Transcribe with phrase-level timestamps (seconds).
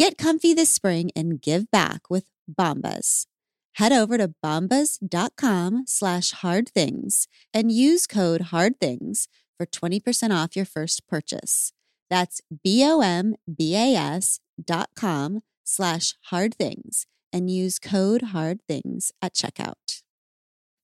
[0.00, 3.26] Get comfy this spring and give back with Bombas.
[3.74, 9.28] Head over to bombas.com slash hard things and use code hard things
[9.58, 11.74] for 20% off your first purchase.
[12.08, 20.00] That's B-O-M-B-A-S dot com slash hard things and use code hard things at checkout.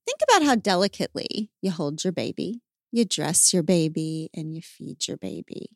[0.05, 2.61] Think about how delicately you hold your baby,
[2.93, 5.76] you dress your baby, and you feed your baby.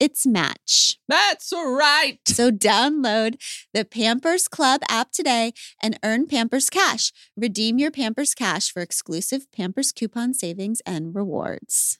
[0.00, 0.98] its match.
[1.06, 2.18] That's right.
[2.26, 3.40] So download
[3.72, 7.12] the Pampers Club app today and earn Pampers Cash.
[7.36, 11.98] Redeem your Pampers Cash for exclusive Pampers coupon savings and rewards.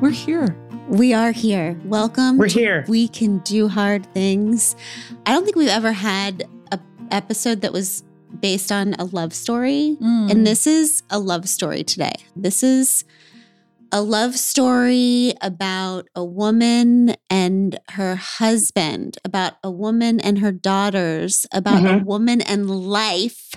[0.00, 0.56] We're here.
[0.88, 1.78] We are here.
[1.84, 2.36] Welcome.
[2.36, 2.84] We're here.
[2.88, 4.74] We can do hard things.
[5.24, 6.59] I don't think we've ever had a
[7.10, 8.02] episode that was
[8.40, 9.96] based on a love story.
[10.00, 10.30] Mm.
[10.30, 12.12] And this is a love story today.
[12.36, 13.04] This is
[13.92, 21.44] a love story about a woman and her husband, about a woman and her daughters,
[21.52, 22.04] about a Mhm.
[22.04, 23.54] woman and life.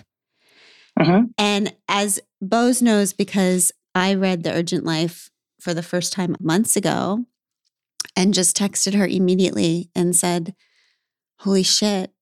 [1.00, 1.30] Mhm.
[1.38, 6.76] And as Boz knows, because I read The Urgent Life for the first time months
[6.76, 7.26] ago
[8.16, 10.56] and just texted her immediately and said,
[11.40, 12.13] Holy shit,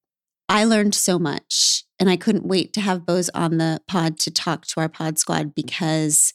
[0.52, 1.84] I learned so much.
[1.98, 5.18] And I couldn't wait to have Boz on the pod to talk to our pod
[5.18, 6.34] squad because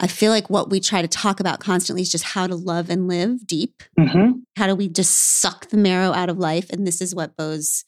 [0.00, 2.90] I feel like what we try to talk about constantly is just how to love
[2.90, 3.84] and live deep.
[3.98, 4.42] Mhm.
[4.56, 6.68] How do we just suck the marrow out of life?
[6.70, 7.84] And this is what Boz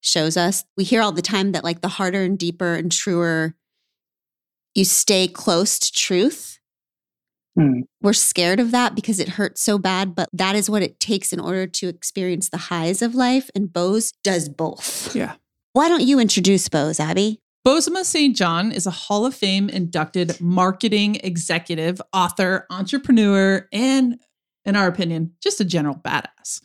[0.00, 0.64] shows us.
[0.76, 3.56] We hear all the time that, like, the harder and deeper and truer
[4.74, 6.57] you stay close to truth,
[7.58, 7.82] Mm.
[8.02, 11.32] we're scared of that because it hurts so bad, but that is what it takes
[11.32, 13.50] in order to experience the highs of life.
[13.54, 15.14] And Boz does both.
[15.14, 15.34] Yeah.
[15.72, 17.40] Why don't you introduce Boz, Abby?
[17.66, 18.34] Bozoma St.
[18.36, 24.18] John is a Hall of Fame inducted marketing executive, author, entrepreneur, and,
[24.64, 26.60] in our opinion, just a general badass.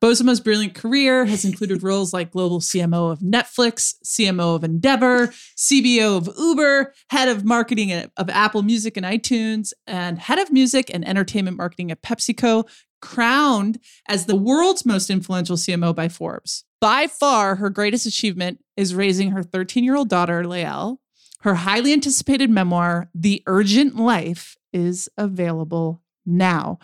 [0.00, 6.18] Bozoma's brilliant career has included roles like global CMO of Netflix, CMO of Endeavor, CBO
[6.18, 11.06] of Uber, head of marketing of Apple Music and iTunes, and head of music and
[11.06, 12.68] entertainment marketing at PepsiCo,
[13.00, 16.64] crowned as the world's most influential CMO by Forbes.
[16.80, 21.00] By far, her greatest achievement is raising her 13 year old daughter, Lael.
[21.40, 26.78] Her highly anticipated memoir, The Urgent Life, is available now.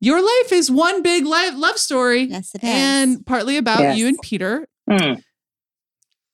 [0.00, 2.22] Your life is one big love story.
[2.24, 2.70] Yes, it is.
[2.70, 3.98] And partly about Yes.
[3.98, 4.68] you and Peter.
[4.88, 5.22] Mm.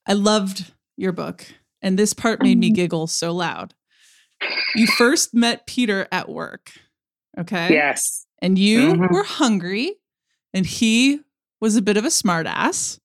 [0.06, 1.46] I loved your book,
[1.80, 3.74] and this part made me giggle so loud.
[4.74, 6.72] You first met Peter at work,
[7.38, 7.72] okay?
[7.72, 8.26] Yes.
[8.42, 9.10] And you Mhm.
[9.12, 9.94] were hungry,
[10.52, 11.20] and he
[11.60, 12.98] was a bit of a smartass.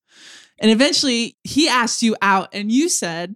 [0.60, 3.36] And eventually he asked you out, and you said,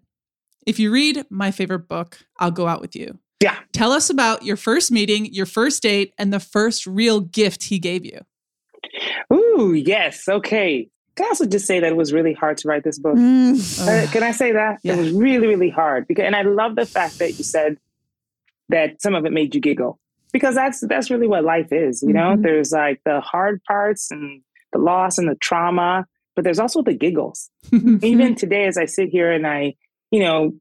[0.66, 3.20] If you read my favorite book, I'll go out with you.
[3.44, 3.58] Yeah.
[3.74, 7.78] Tell us about your first meeting, your first date, and the first real gift he
[7.78, 8.22] gave you.
[9.34, 10.30] Ooh, yes.
[10.30, 10.90] Okay.
[11.16, 13.16] Can I also just say that it was really hard to write this book?
[13.16, 13.82] Mm.
[13.82, 14.80] Uh, can I say that?
[14.84, 14.94] Yeah.
[14.94, 16.08] It was really, really hard.
[16.08, 17.78] Because and I love the fact that you said
[18.70, 20.00] that some of it made you giggle.
[20.32, 22.36] Because that's that's really what life is, you know?
[22.38, 22.44] Mhm.
[22.44, 24.42] There's like the hard parts and
[24.72, 27.50] the loss and the trauma, but there's also the giggles.
[27.74, 29.76] Even today as I sit here and I,
[30.12, 30.54] you know,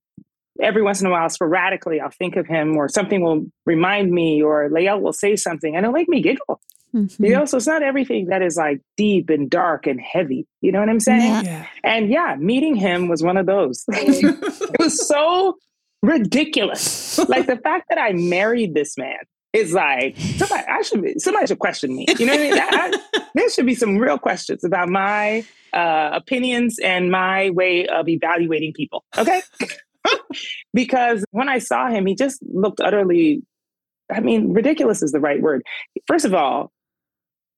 [0.63, 4.43] every once in a while sporadically I'll think of him or something will remind me
[4.43, 6.61] or Lael will say something and it'll make me giggle.
[6.95, 7.27] Mhm.
[7.27, 10.47] You know, so it's not everything that is like deep and dark and heavy.
[10.61, 11.23] You know what I'm saying?
[11.23, 11.43] Yeah.
[11.43, 11.67] Yeah.
[11.85, 13.85] And yeah, meeting him was one of those.
[13.89, 15.57] it was so
[16.03, 17.19] ridiculous.
[17.29, 19.17] Like the fact that I married this man
[19.53, 20.65] is like somebody.
[20.69, 22.07] I should be, somebody should question me.
[22.19, 22.55] You know what I mean?
[22.55, 27.87] That- I- there should be some real questions about my uh, opinions and my way
[27.87, 29.05] of evaluating people.
[29.17, 29.41] Okay,
[30.75, 33.43] because when I saw him, he just looked utterly.
[34.11, 35.63] I mean, ridiculous is the right word.
[36.07, 36.73] First of all,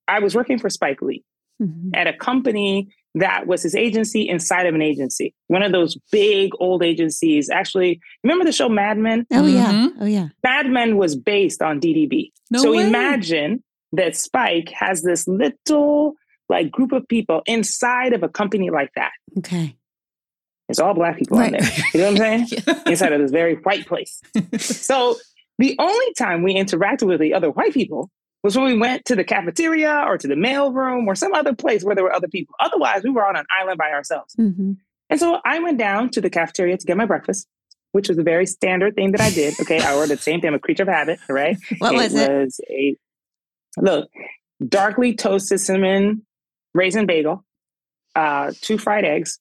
[0.07, 1.25] I was working for Spike Lee
[1.63, 1.91] Mhm.
[1.95, 5.35] at a company that was his agency inside of an agency.
[5.47, 7.49] One of those big old agencies.
[7.49, 9.25] Actually, remember the show Mad Men?
[9.33, 9.73] Oh yeah.
[9.73, 9.91] Mhm.
[10.01, 10.29] Oh yeah.
[10.43, 12.33] Mad Men was based on DDB.
[12.51, 12.87] No so way.
[12.87, 13.63] imagine
[13.93, 16.15] that Spike has this little
[16.49, 19.13] like group of people inside of a company like that.
[19.39, 19.77] Okay.
[20.69, 21.53] It's all black people Right.
[21.53, 21.71] in there.
[21.93, 22.63] You know what I'm saying?
[22.87, 24.21] inside of this very white place.
[24.59, 25.17] So
[25.59, 28.11] the only time we interacted with the other white people
[28.43, 31.55] was when we went to the cafeteria or to the mail room or some other
[31.55, 32.55] place where there were other people.
[32.61, 34.35] Otherwise, we were on an island by ourselves.
[34.37, 34.73] hmm
[35.11, 37.47] And so I went down to the cafeteria to get my breakfast,
[37.93, 39.59] which was a very standard thing that I did.
[39.61, 40.49] Okay, I ordered the same thing.
[40.49, 41.57] I'm a creature of habit, right?
[41.79, 42.29] What was it?
[42.31, 42.97] was a
[43.81, 44.09] look
[44.67, 46.25] darkly toasted cinnamon
[46.75, 47.45] raisin bagel,
[48.17, 49.39] uh, two fried eggs,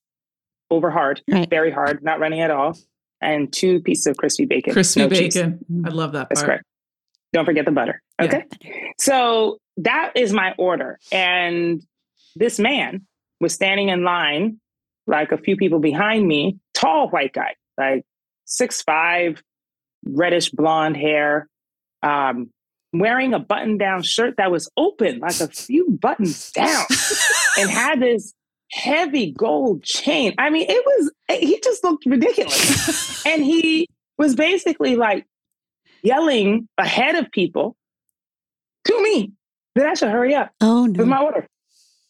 [0.74, 1.50] over hard, Right.
[1.50, 2.78] very hard, not running at all,
[3.22, 4.74] and two pieces of crispy bacon.
[4.74, 5.60] Crispy no bacon.
[5.72, 5.88] Mm.
[5.88, 6.48] I love that That's part.
[6.50, 6.64] correct.
[7.34, 8.02] Don't forget the butter.
[8.20, 8.26] Yeah.
[8.28, 8.44] Okay.
[9.00, 11.00] So that is my order.
[11.12, 11.82] And
[12.36, 13.06] this man
[13.40, 14.60] was standing in line,
[15.08, 18.04] like a few people behind me, tall white guy, like
[18.46, 19.42] six five,
[20.06, 21.48] reddish blonde hair,
[22.04, 22.52] um,
[22.94, 26.86] wearing a button down shirt that was open, like a few buttons down,
[27.58, 28.34] and had this
[28.74, 30.34] heavy gold chain.
[30.38, 33.26] I mean, it was, he just looked ridiculous.
[33.26, 33.88] and he
[34.18, 35.26] was basically like
[36.02, 37.76] yelling ahead of people
[38.86, 39.32] to me
[39.76, 41.48] that I should hurry up Oh with my order.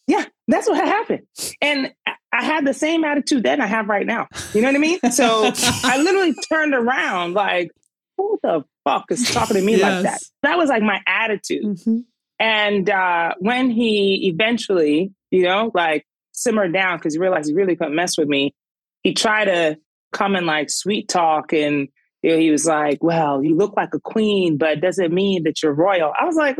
[0.06, 1.26] Yeah, that's what happened.
[1.60, 2.14] And I-
[2.44, 4.26] had the same attitude then I have right now.
[4.52, 4.98] You know what I mean?
[5.12, 5.50] So
[5.84, 7.70] I literally turned around like,
[8.18, 10.20] who the fuck is talking to me like that?
[10.42, 11.64] That was like my attitude.
[11.64, 12.04] Mhm.
[12.40, 17.76] And uh, when he eventually, you know, like simmered down because he realized he really
[17.76, 18.54] couldn't mess with me,
[19.02, 19.78] he tried to
[20.12, 21.52] come and like sweet talk.
[21.52, 21.88] And
[22.22, 25.62] you know, he was like, well, you look like a queen, but doesn't mean that
[25.62, 26.12] you're royal.
[26.18, 26.56] I was like,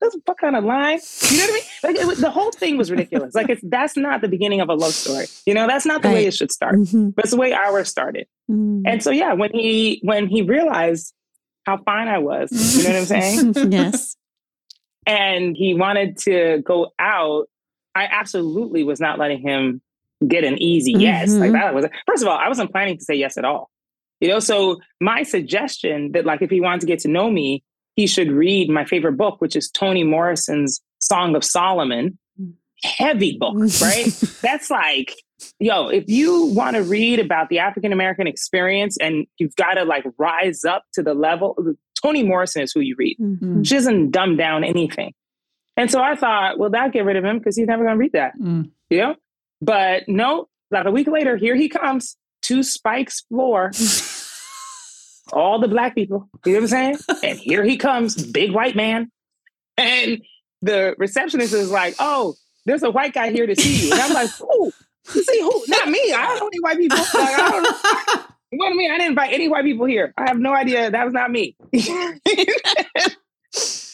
[0.00, 0.98] that's what kind of line?
[1.22, 1.62] You know what I mean?
[1.82, 3.34] Like it was, the whole thing was ridiculous.
[3.34, 5.26] Like it's that's not the beginning of a love story.
[5.46, 6.74] You know, that's not the way it should start.
[6.76, 7.14] Mhm.
[7.14, 8.26] But it's the way ours started.
[8.50, 8.82] Mm.
[8.86, 11.14] And so yeah, when he when he realized
[11.64, 13.54] how fine I was, you know what I'm saying?
[13.72, 14.16] yes.
[15.06, 17.48] and he wanted to go out,
[17.96, 19.80] I absolutely was not letting him
[20.26, 21.32] get an easy yes.
[21.34, 21.54] Like Mhm.
[21.54, 23.70] that was first of all, I wasn't planning to say yes at all.
[24.20, 27.62] You know, so my suggestion that like if he wanted to get to know me,
[27.96, 32.18] he should read my favorite book, which is Toni Morrison's Song of Solomon.
[32.84, 34.06] Heavy book, right?
[34.42, 35.14] That's like,
[35.58, 39.84] yo, if you want to read about the African American experience and you've got to
[39.84, 41.56] like rise up to the level,
[42.02, 43.16] Toni Morrison is who you read.
[43.18, 43.66] Mhm.
[43.66, 45.14] She doesn't dumb down anything.
[45.76, 47.98] And so I thought, well, that'll get rid of him because he's never going to
[47.98, 48.70] read that, Mm.
[48.90, 49.16] you know?
[49.60, 53.70] But no, like a week later, here he comes to Spike's floor,
[55.32, 56.96] all the black people, you know what I'm saying?
[57.24, 59.10] And here he comes, big white man.
[59.76, 60.22] And
[60.62, 62.34] the receptionist is like, oh,
[62.64, 63.92] there's a white guy here to see you.
[63.92, 64.72] And I'm like, who?
[65.04, 65.64] See who?
[65.68, 66.12] Not me.
[66.14, 66.98] I don't know any white people.
[66.98, 68.24] Like, I don't know.
[68.52, 68.90] You know what I mean?
[68.90, 70.14] I didn't invite any white people here.
[70.16, 70.90] I have no idea.
[70.90, 71.56] That was not me.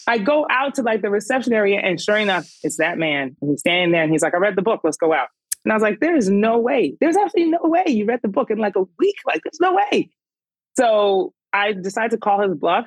[0.07, 3.37] I go out to like the reception area, and sure enough, it's that man.
[3.41, 4.81] And he's standing there, and he's like, "I read the book.
[4.85, 5.29] Let's go out."
[5.65, 6.97] And I was like, "There is no way.
[7.01, 9.17] There's absolutely no way you read the book in like a week.
[9.27, 10.11] Like, there's no way."
[10.77, 12.87] So I decided to call his bluff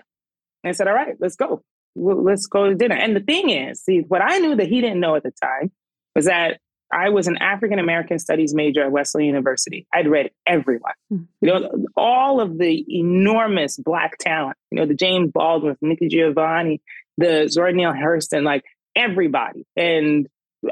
[0.63, 1.63] and said, "All right, let's go.
[1.95, 4.99] Let's go to dinner." And the thing is, see, what I knew that he didn't
[4.99, 5.71] know at the time
[6.15, 6.59] was that
[6.91, 9.87] I was an African American Studies major at Wesleyan University.
[9.93, 10.93] I'd read everyone.
[11.09, 11.23] Hmm.
[11.41, 14.57] You know, all of the enormous black talent.
[14.71, 16.81] You know, the James Baldwin, Nikki Giovanni,
[17.17, 18.63] the Zora Neale Hurston, like
[18.95, 19.65] everybody.
[19.75, 20.27] And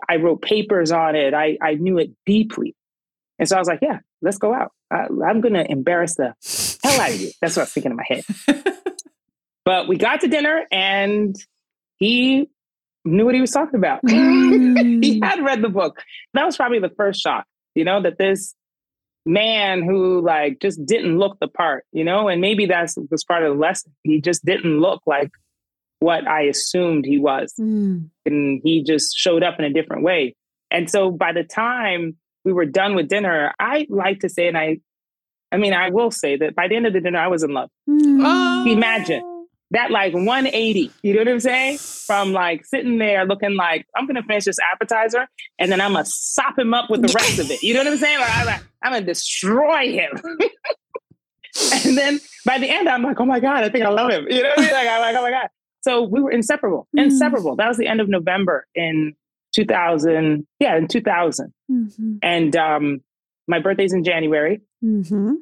[0.09, 1.33] I wrote papers on it.
[1.33, 2.75] I, I knew it deeply.
[3.39, 4.71] And so I was like, yeah, let's go out.
[4.91, 6.33] I, I'm going to embarrass the
[6.83, 7.31] hell out of you.
[7.41, 8.23] That's what I was thinking in my head.
[9.65, 11.35] But we got to dinner and
[11.97, 12.49] he
[13.05, 14.01] knew what he was talking about.
[14.09, 15.23] he Mm.
[15.23, 16.03] had read the book.
[16.33, 18.55] That was probably the first shock, you know, that this
[19.25, 23.43] man who like just didn't look the part, you know, and maybe that's was part
[23.43, 23.93] of the lesson.
[24.03, 25.31] He just didn't look like
[26.03, 27.53] what I assumed he was.
[27.59, 28.09] Mm.
[28.25, 30.35] And he just showed up in a different way.
[30.69, 34.57] And so by the time we were done with dinner, I like to say, and
[34.57, 34.77] I
[35.51, 37.53] I mean, I will say that by the end of the dinner, I was in
[37.53, 37.69] love.
[37.87, 38.23] Mm.
[38.25, 38.71] Oh.
[38.71, 39.21] Imagine.
[39.69, 40.91] that like 180.
[41.03, 41.77] You know what I'm saying?
[41.77, 45.27] From like sitting there looking like I'm gonna finish this appetizer
[45.59, 47.61] and then I'm gonna sop him up with the rest of it.
[47.61, 48.19] You know what I'm saying?
[48.19, 50.11] Like, I'm, like, I'm gonna destroy him.
[51.85, 54.25] and then by the end, I'm like, oh my God, I think I love him.
[54.29, 54.73] You know what I mean?
[54.73, 55.49] Like, I'm like, oh my God.
[55.83, 57.03] So we were inseparable, Mm.
[57.03, 57.55] inseparable.
[57.57, 59.13] That was the end of November in
[59.55, 60.45] 2000.
[60.59, 61.53] Yeah, in 2000.
[61.71, 62.15] Mm-hmm.
[62.21, 63.01] And um,
[63.47, 65.33] my birthday's in January Mm-hmm.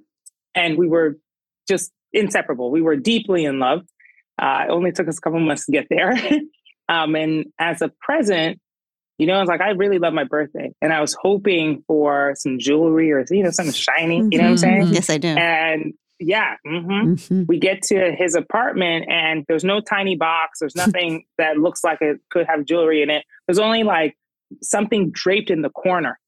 [0.53, 1.17] and we were
[1.67, 2.69] just inseparable.
[2.71, 3.81] We were deeply in love.
[4.41, 6.13] Uh, it only took us a couple months to get there.
[6.89, 8.59] um, and as a present,
[9.17, 12.33] you know, I was like, I really love my birthday, and I was hoping for
[12.37, 14.15] some jewelry or you know something shiny.
[14.17, 14.87] You know what I'm saying?
[14.93, 15.27] Yes, I do.
[15.27, 17.47] And yeah, hmm Mhm.
[17.47, 20.59] we get to his apartment, and there's no tiny box.
[20.59, 23.25] There's nothing that looks like it could have jewelry in it.
[23.47, 24.15] There's only like
[24.61, 26.19] something draped in the corner,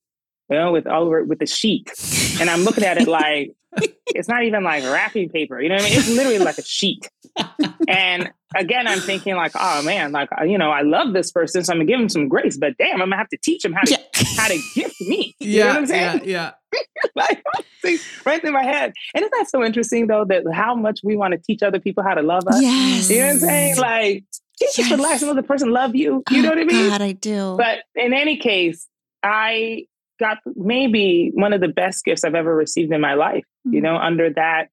[0.50, 1.92] you know, with all over with the sheet.
[2.40, 3.56] And I'm looking at it like
[4.08, 5.62] it's not even like wrapping paper.
[5.62, 5.98] You know what I mean?
[6.00, 7.10] It's literally like a sheet.
[7.88, 11.64] And again, I'm thinking like, oh man, like uh, you know, I love this person,
[11.64, 12.58] so I'm gonna give him some grace.
[12.58, 14.24] But damn, I'm gonna have to teach him how to Yeah.
[14.38, 15.36] how to gift me.
[15.40, 16.22] You know what I'm saying?
[16.26, 16.82] yeah, yeah.
[17.16, 17.44] like
[18.26, 18.94] right through my head.
[19.14, 22.04] And isn't that so interesting though that how much we want to teach other people
[22.04, 22.60] how to love us?
[22.62, 23.10] Yes.
[23.10, 23.78] You know what I'm saying?
[23.78, 24.24] Like
[24.60, 24.92] just Yes.
[24.92, 26.24] relax and let the person love you.
[26.30, 26.86] You know what I mean?
[26.88, 27.56] Oh, God, I do.
[27.58, 28.88] But in any case,
[29.24, 29.86] I
[30.20, 33.84] got maybe one of the best gifts I've ever received in my life, you Mm.
[33.84, 34.68] know, under that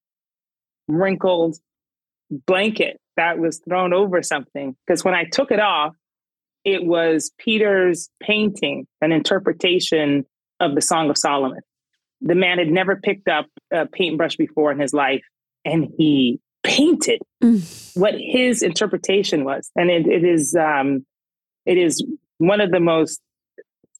[0.88, 1.56] wrinkled
[2.46, 4.74] blanket that was thrown over something.
[4.86, 5.94] Because when I took it off,
[6.64, 10.24] it was Peter's painting, an interpretation
[10.58, 11.60] of the Song of Solomon.
[12.22, 15.22] The man had never picked up a paintbrush before in his life,
[15.64, 17.96] and he painted Mm.
[17.96, 21.06] what his interpretation was, and it, it is um,
[21.64, 22.04] it is
[22.38, 23.18] one of the most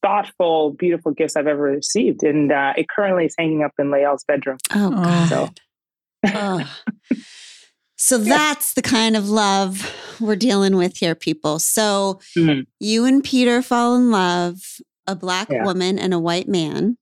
[0.03, 4.23] thoughtful, beautiful gifts I've ever received, and uh, it currently is hanging up in Lael's
[4.27, 4.57] bedroom.
[4.75, 5.03] Oh, Oh.
[5.03, 5.29] God.
[5.29, 5.49] So
[6.23, 6.67] Ugh.
[8.03, 9.87] So that's the kind of love
[10.19, 11.59] we're dealing with here, people.
[11.59, 12.65] So Mhm.
[12.79, 14.57] you and Peter fall in love,
[15.05, 15.63] a black Yeah.
[15.63, 16.97] woman and a white man,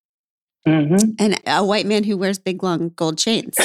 [0.67, 1.15] Mhm.
[1.17, 3.55] and a white man who wears big long gold chains.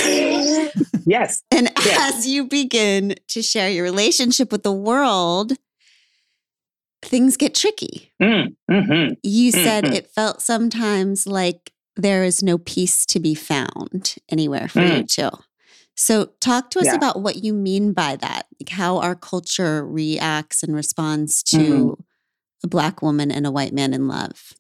[1.07, 1.97] yes, And Yeah.
[2.15, 5.55] as you begin to share your relationship with the world,
[7.03, 8.13] things get tricky.
[8.23, 9.17] Mm, mhm.
[9.25, 9.93] You said Mhm.
[9.95, 15.31] it felt sometimes like there is no peace to be found anywhere for you too.
[15.97, 16.97] So, talk to us Yeah.
[16.97, 22.05] about what you mean by that, like how our culture reacts and responds to Mhm.
[22.65, 24.55] a Black woman and a white man in love.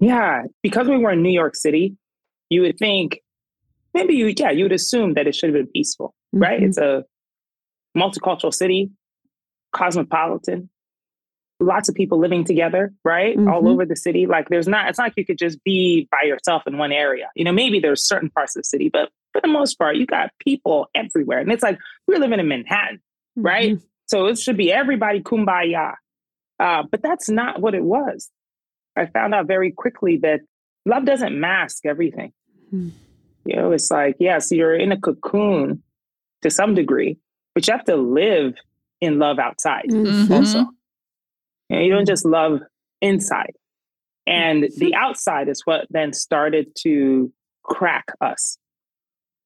[0.00, 0.42] yeah.
[0.62, 1.96] Because we were in New York City,
[2.50, 3.20] you would think
[3.94, 6.60] maybe you yeah you would assume that it should have been peaceful, right?
[6.60, 6.66] Mhm.
[6.68, 7.04] It's a
[7.96, 8.90] multicultural city,
[9.72, 10.68] cosmopolitan,
[11.60, 13.36] lots of people living together, right?
[13.38, 13.68] All Mhm.
[13.70, 14.26] over the city.
[14.26, 17.30] Like there's not, it's not like you could just be by yourself in one area.
[17.36, 20.06] You know, maybe there's certain parts of the city, but for the most part, you
[20.06, 21.40] got people everywhere.
[21.40, 23.00] And it's like we're living in Manhattan,
[23.36, 23.72] right?
[23.74, 23.82] Mhm.
[24.06, 25.94] So it should be everybody kumbaya.
[26.60, 28.30] Uh, but that's not what it was.
[28.96, 30.40] I found out very quickly that
[30.86, 32.32] love doesn't mask everything.
[32.70, 32.90] Hmm.
[33.44, 35.82] You know, it's like, yeah, so you're in a cocoon
[36.42, 37.18] to some degree,
[37.54, 38.54] but you have to live
[39.00, 40.30] in love outside Mhm.
[40.30, 40.58] also.
[40.60, 40.66] You,
[41.70, 41.96] know, you Mm-hmm.
[41.96, 42.60] don't just love
[43.00, 43.54] inside.
[44.26, 47.32] And the outside is what then started to
[47.64, 48.58] crack us.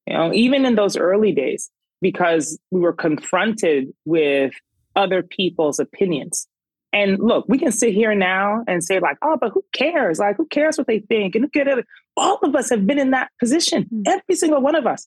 [0.09, 4.53] You know, even in those early days, because we were confronted with
[4.97, 6.47] other people's opinions.
[6.95, 10.19] And look, we can sit here now and say, like, oh, but who cares?
[10.19, 11.35] Like, who cares what they think?
[11.35, 11.85] And look at it.
[12.17, 14.03] All of us have been in that position, Mm.
[14.07, 15.07] every single one of us.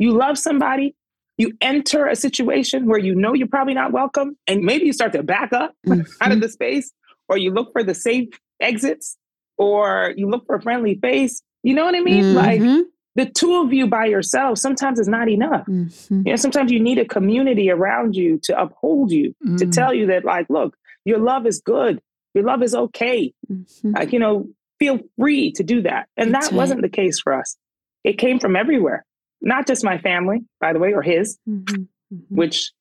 [0.00, 0.96] You love somebody,
[1.38, 5.12] you enter a situation where you know you're probably not welcome, and maybe you start
[5.12, 5.74] to back up
[6.20, 6.90] out of the space,
[7.28, 8.28] or you look for the safe
[8.60, 9.16] exits,
[9.58, 11.40] or you look for a friendly face.
[11.62, 12.34] You know what I mean?
[12.34, 12.82] Like Mhm.
[13.16, 15.66] The two of you by yourself sometimes is not enough.
[15.66, 16.24] Mhm.
[16.26, 19.72] You know, sometimes you need a community around you to uphold you, to Mm.
[19.72, 22.00] tell you that, like, look, your love is good,
[22.34, 23.32] your love is okay.
[23.50, 23.94] Mhm.
[23.96, 24.48] Like, you know,
[24.78, 26.08] feel free to do that.
[26.16, 26.58] And That's that right.
[26.58, 27.56] wasn't the case for us.
[28.04, 29.04] It came from everywhere,
[29.42, 31.88] not just my family, by the way, or his, Mhm.
[32.12, 32.22] Mhm.
[32.30, 32.72] which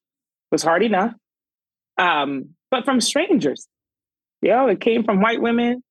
[0.52, 1.14] was hard enough,
[1.98, 3.68] um, but from strangers.
[4.42, 5.84] You know, it came from white women,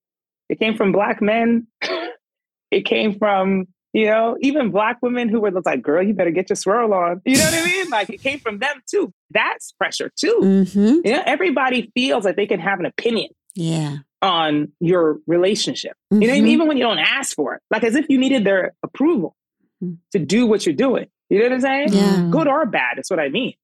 [0.49, 1.67] it came from black men,
[2.71, 6.51] it came from, you know, even black women who were like, girl, you better get
[6.51, 7.23] your swirl on.
[7.25, 7.89] You know what I mean?
[7.91, 9.13] Like it came from them too.
[9.31, 10.39] That's pressure too.
[10.43, 11.01] Mhm.
[11.05, 13.97] You know, everybody feels like they can have an opinion Yeah.
[14.21, 15.93] on your relationship.
[16.11, 16.47] You know, Mhm.
[16.49, 19.35] even when you don't ask for it, like as if you needed their approval
[19.83, 19.97] Mhm.
[20.13, 21.07] to do what you're doing.
[21.31, 21.89] You know what I'm saying?
[21.93, 22.29] Yeah.
[22.31, 23.55] Good or bad, that's what I mean.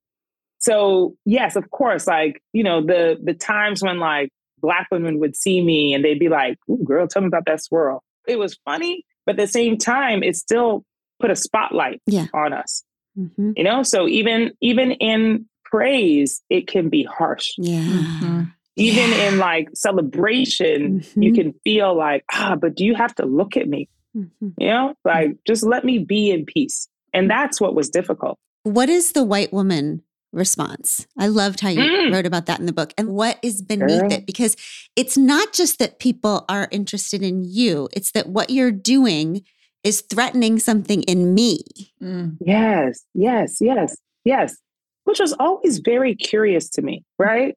[0.59, 5.37] So yes, of course, like, you know, the the times when like black women would
[5.37, 8.03] see me and they'd be like, Ooh, girl, tell me about that swirl.
[8.27, 10.85] It was funny, but at the same time, it still
[11.21, 12.27] put a spotlight Yeah.
[12.35, 12.83] on us.
[13.19, 13.55] Mhm.
[13.57, 17.53] You know, so even even in praise, it can be harsh.
[17.59, 17.83] Yeah.
[17.85, 18.53] Mhm.
[18.77, 19.29] Even Yeah.
[19.29, 21.35] in like celebration, you Mhm.
[21.35, 23.89] can feel like, ah, but do you have to look at me?
[24.17, 24.55] Mhm.
[24.59, 26.89] You know, like just let me be in peace.
[27.13, 28.39] And that's what was difficult.
[28.65, 30.03] What is the white woman
[30.35, 31.07] response?
[31.19, 32.13] I loved how you Mm.
[32.13, 32.93] wrote about that in the book.
[32.99, 34.13] And what is beneath Girl.
[34.13, 34.27] it?
[34.27, 34.57] Because
[34.97, 39.43] it's not just that people are interested in you, it's that what you're doing
[39.83, 41.61] is threatening something in me.
[42.03, 42.37] Mm.
[42.41, 44.57] Yes, yes, yes, yes.
[45.05, 47.55] Which was always very curious to me, right?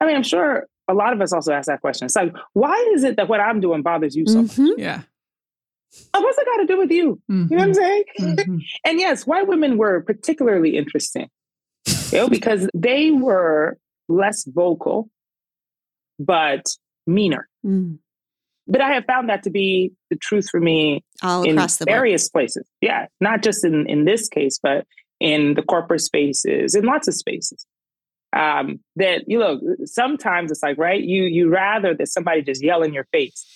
[0.00, 2.04] I mean, I'm sure a lot of us also ask that question.
[2.06, 4.52] It's like, why is it that what I'm doing bothers you so much?
[4.52, 4.74] Mhm.
[4.78, 5.02] Yeah.
[6.12, 7.20] Oh, What's it got to do with you?
[7.28, 8.04] You know what I'm saying?
[8.20, 8.60] Mhm.
[8.84, 11.28] And yes, white women were particularly interesting,
[12.12, 15.08] you know, because they were less vocal,
[16.18, 16.66] but
[17.06, 17.48] meaner.
[17.64, 17.98] Mm.
[18.66, 21.84] But I have found that to be the truth for me All in across the
[21.84, 21.96] board.
[21.96, 22.66] various places.
[22.80, 24.86] Yeah, not just in in this case, but
[25.20, 27.66] in the corporate spaces, in lots of spaces.
[28.34, 32.82] Um, that you know, sometimes it's like right, you you rather that somebody just yell
[32.82, 33.46] in your face.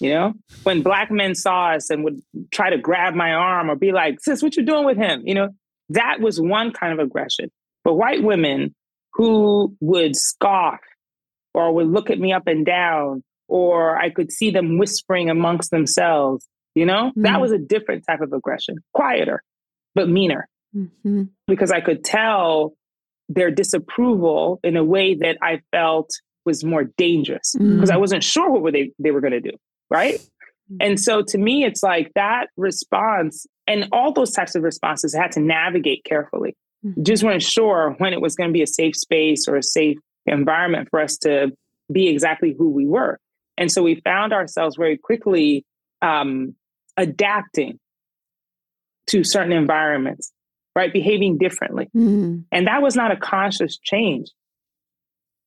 [0.00, 0.34] You know,
[0.64, 2.20] when black men saw us and would
[2.50, 5.34] try to grab my arm or be like, "Sis, what you doing with him?" You
[5.34, 5.48] know,
[5.90, 7.50] that was one kind of aggression.
[7.84, 8.74] But white women
[9.12, 10.80] who would scoff
[11.52, 15.70] or would look at me up and down, or I could see them whispering amongst
[15.70, 16.46] themselves.
[16.74, 17.40] You know, that Mhm.
[17.40, 19.42] was a different type of aggression, quieter,
[19.94, 21.28] but meaner, Mhm.
[21.46, 22.74] because I could tell
[23.28, 26.10] their disapproval in a way that I felt
[26.44, 28.00] was more dangerous because I Mm.
[28.00, 29.56] wasn't sure what were they, they were going to do.
[29.90, 30.18] Right.
[30.80, 35.22] And so to me, it's like that response and all those types of responses I
[35.22, 36.54] had to navigate carefully.
[37.02, 39.96] Just weren't sure when it was going to be a safe space or a safe
[40.26, 41.52] environment for us to
[41.92, 43.18] be exactly who we were.
[43.56, 45.64] And so we found ourselves very quickly
[46.02, 46.54] um,
[46.96, 47.78] adapting
[49.08, 50.32] to certain environments,
[50.74, 50.92] right?
[50.92, 51.88] Behaving differently.
[51.96, 52.44] Mm.
[52.50, 54.28] And that was not a conscious change.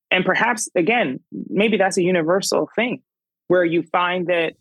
[0.10, 3.02] And perhaps, again, maybe that's a universal thing
[3.48, 4.54] where you find that,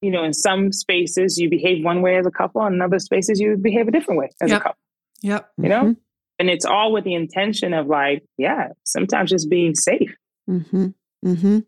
[0.00, 2.98] you know, in some spaces you behave one way as a couple, and in other
[2.98, 4.60] spaces you behave a different way as Yep.
[4.60, 4.78] a couple,
[5.22, 5.50] Yep.
[5.58, 5.82] you know?
[5.84, 5.96] Mhm.
[6.38, 10.14] And it's all with the intention of like, yeah, sometimes just being safe.
[10.48, 10.94] Mhm.
[11.24, 11.64] Mhm.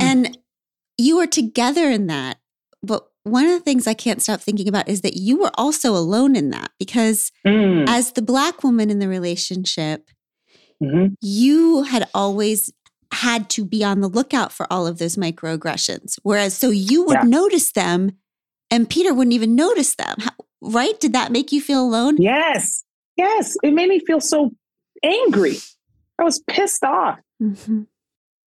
[0.00, 0.38] And
[0.98, 2.38] you were together in that.
[2.82, 5.92] But one of the things I can't stop thinking about is that you were also
[5.96, 10.10] alone in that because Mm, as the black woman in the relationship,
[10.82, 11.14] mhm.
[11.20, 12.72] you had always
[13.12, 16.18] had to be on the lookout for all of those microaggressions.
[16.22, 17.22] Whereas, so you would Yeah.
[17.24, 18.12] notice them
[18.70, 20.16] and Peter wouldn't even notice them.
[20.18, 20.98] How, right?
[21.00, 22.16] Did that make you feel alone?
[22.18, 22.84] Yes,
[23.18, 23.56] yes.
[23.62, 24.52] It made me feel so
[25.02, 25.56] angry.
[26.18, 27.18] I was pissed off.
[27.42, 27.86] Mhm.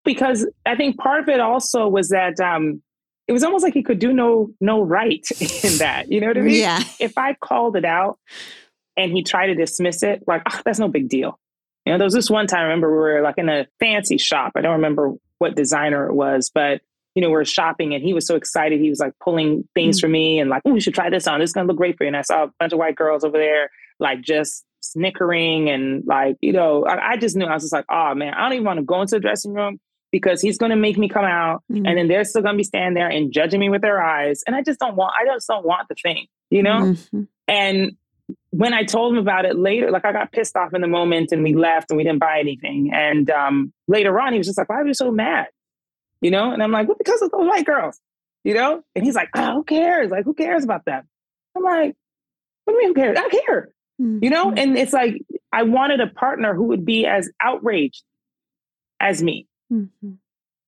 [0.04, 2.82] because I think part of it also was that um,
[3.28, 5.26] it was almost like he could do no no right
[5.64, 6.12] in that.
[6.12, 6.60] You know what I mean?
[6.60, 6.84] Yeah.
[7.00, 8.18] If I called it out
[8.98, 11.40] and he tried to dismiss it, like "Ah, that's no big deal.
[11.86, 14.18] You know, there was this one time I remember we were like in a fancy
[14.18, 14.52] shop.
[14.56, 16.82] I don't remember what designer it was, but
[17.16, 18.80] you know, we are shopping and he was so excited.
[18.80, 20.02] He was like pulling things Mm.
[20.02, 21.40] for me and like, oh, you should try this on.
[21.40, 22.08] This is gonna look great for you.
[22.10, 23.70] And I saw a bunch of white girls over there,
[24.02, 27.86] like just snickering and like, you know, I, I just knew I was just like,
[27.90, 29.80] oh man, I don't even want to go into the dressing room
[30.12, 31.88] because he's gonna make me come out Mm.
[31.88, 34.44] and then they're still gonna be standing there and judging me with their eyes.
[34.46, 36.96] And I just don't want I just don't want the thing, you know?
[37.14, 37.28] Mhm.
[37.48, 37.92] And
[38.52, 41.32] when I told him about it later, like I got pissed off in the moment
[41.32, 42.92] and we left and we didn't buy anything.
[42.94, 45.48] And um, later on, he was just like, why are you so mad?
[46.22, 46.52] You know?
[46.52, 48.00] And I'm like, well, because of those white girls,
[48.44, 48.84] you know?
[48.96, 50.12] And he's like, oh, who cares?
[50.12, 51.04] Like, who cares about them?
[51.58, 51.96] I'm like,
[52.66, 53.18] what do you mean who cares?
[53.18, 53.70] I don't care,
[54.22, 54.52] you know?
[54.52, 54.60] Mhm.
[54.60, 58.04] And it's like, I wanted a partner who would be as outraged
[59.00, 59.48] as me.
[59.72, 60.18] Mhm.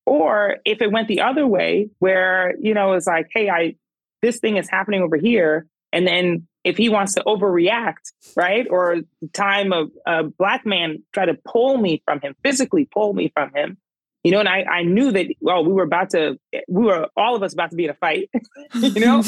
[0.05, 3.75] Or if it went the other way, where, you know, it's like, hey, I
[4.21, 5.67] this thing is happening over here.
[5.91, 8.65] And then if he wants to overreact, right?
[8.69, 13.13] Or the time of a black man try to pull me from him, physically pull
[13.13, 13.77] me from him.
[14.23, 17.35] You know, and I, I knew that, well, we were about to, we were all
[17.35, 18.29] of us about to be in a fight.
[18.75, 19.19] you know,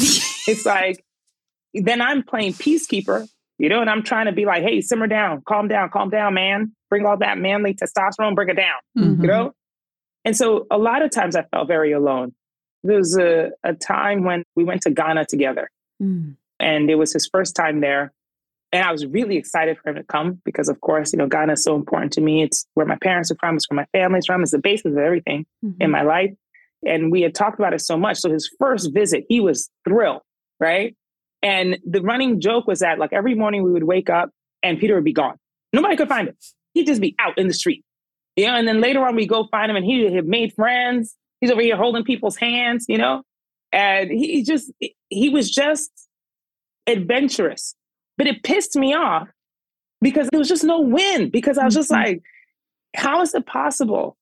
[0.48, 1.04] it's like,
[1.74, 5.42] then I'm playing peacekeeper, you know, and I'm trying to be like, hey, simmer down,
[5.46, 6.72] calm down, calm down, man.
[6.90, 9.22] Bring all that manly testosterone, bring it down Mhm.
[9.22, 9.52] you know?
[10.24, 12.34] And so a lot of times I felt very alone.
[12.84, 15.70] There was a, a time when we went to Ghana together
[16.02, 16.36] Mm.
[16.60, 18.12] and it was his first time there.
[18.72, 21.54] And I was really excited for him to come because, of course, you know, Ghana
[21.54, 22.42] is so important to me.
[22.42, 24.98] It's where my parents are from, it's where my family's from, it's the basis of
[24.98, 25.90] everything in Mhm.
[25.90, 26.34] my life.
[26.84, 28.18] And we had talked about it so much.
[28.18, 30.20] So his first visit, he was thrilled,
[30.60, 30.94] right?
[31.46, 34.30] And the running joke was that like every morning we would wake up
[34.62, 35.36] and Peter would be gone.
[35.72, 36.36] Nobody could find him.
[36.74, 37.84] He'd just be out in the street.
[38.36, 41.14] You know, and then later on we go find him and he had made friends.
[41.40, 43.22] He's over here holding people's hands, you know?
[43.72, 44.72] And he just
[45.08, 45.90] he was just
[46.86, 47.74] adventurous.
[48.18, 49.28] But it pissed me off
[50.00, 51.30] because there was just no win.
[51.30, 52.04] Because I was just Mhm.
[52.04, 52.22] like,
[52.96, 54.16] how is it possible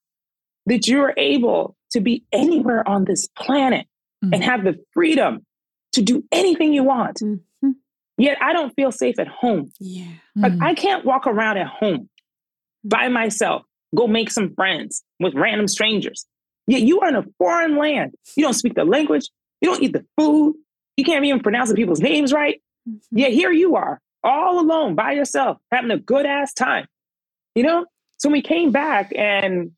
[0.67, 3.87] that you're able to be anywhere on this planet
[4.25, 4.35] Mhm.
[4.35, 5.45] and have the freedom
[5.95, 7.21] to do anything you want?
[7.21, 7.75] Mhm.
[8.19, 9.73] Yet I don't feel safe at home.
[9.81, 10.07] Yeah.
[10.37, 10.63] Like Mhm.
[10.63, 12.09] I can't walk around at home
[12.85, 16.27] by myself, go make some friends with random strangers.
[16.67, 18.15] Yet you are in a foreign land.
[18.37, 19.29] You don't speak the language.
[19.61, 20.57] You don't eat the food.
[20.97, 22.63] You can't even pronounce the people's names right.
[22.89, 23.01] Mhm.
[23.13, 26.87] Yet here you are, all alone by yourself, having a good ass time.
[27.55, 27.87] You know?
[28.19, 29.73] So we came back and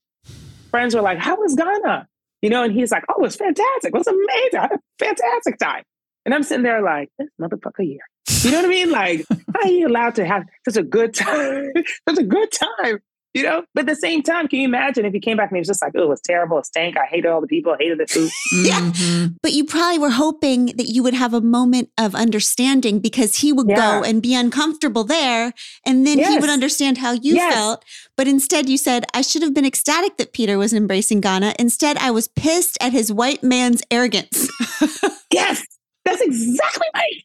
[0.70, 2.08] friends were like, How was Ghana?
[2.42, 3.92] You know, and he's like, Oh, it's fantastic.
[3.94, 4.58] It was amazing.
[4.58, 5.82] I had a fantastic time.
[6.26, 8.00] And I'm sitting there like, this motherfucker here.
[8.42, 8.90] You know what I mean?
[8.90, 11.72] Like, how are you allowed to have such a good time?
[12.08, 12.98] such a good time.
[13.32, 13.64] You know?
[13.74, 15.68] But at the same time, can you imagine if he came back and he was
[15.68, 16.96] just like, oh, it was terrible, it stank.
[16.96, 18.30] I hated all the people, I hated the food.
[18.66, 18.80] Yeah.
[18.80, 19.36] Mhm.
[19.42, 23.52] But you probably were hoping that you would have a moment of understanding because he
[23.52, 23.76] would Yeah.
[23.76, 25.52] go and be uncomfortable there.
[25.84, 27.54] And then he would understand how you Yes.
[27.54, 27.84] felt.
[28.16, 31.54] But instead, you said, I should have been ecstatic that Peter was embracing Ghana.
[31.58, 34.48] Instead, I was pissed at his white man's arrogance.
[35.32, 35.62] Yes,
[36.06, 37.22] that's exactly right.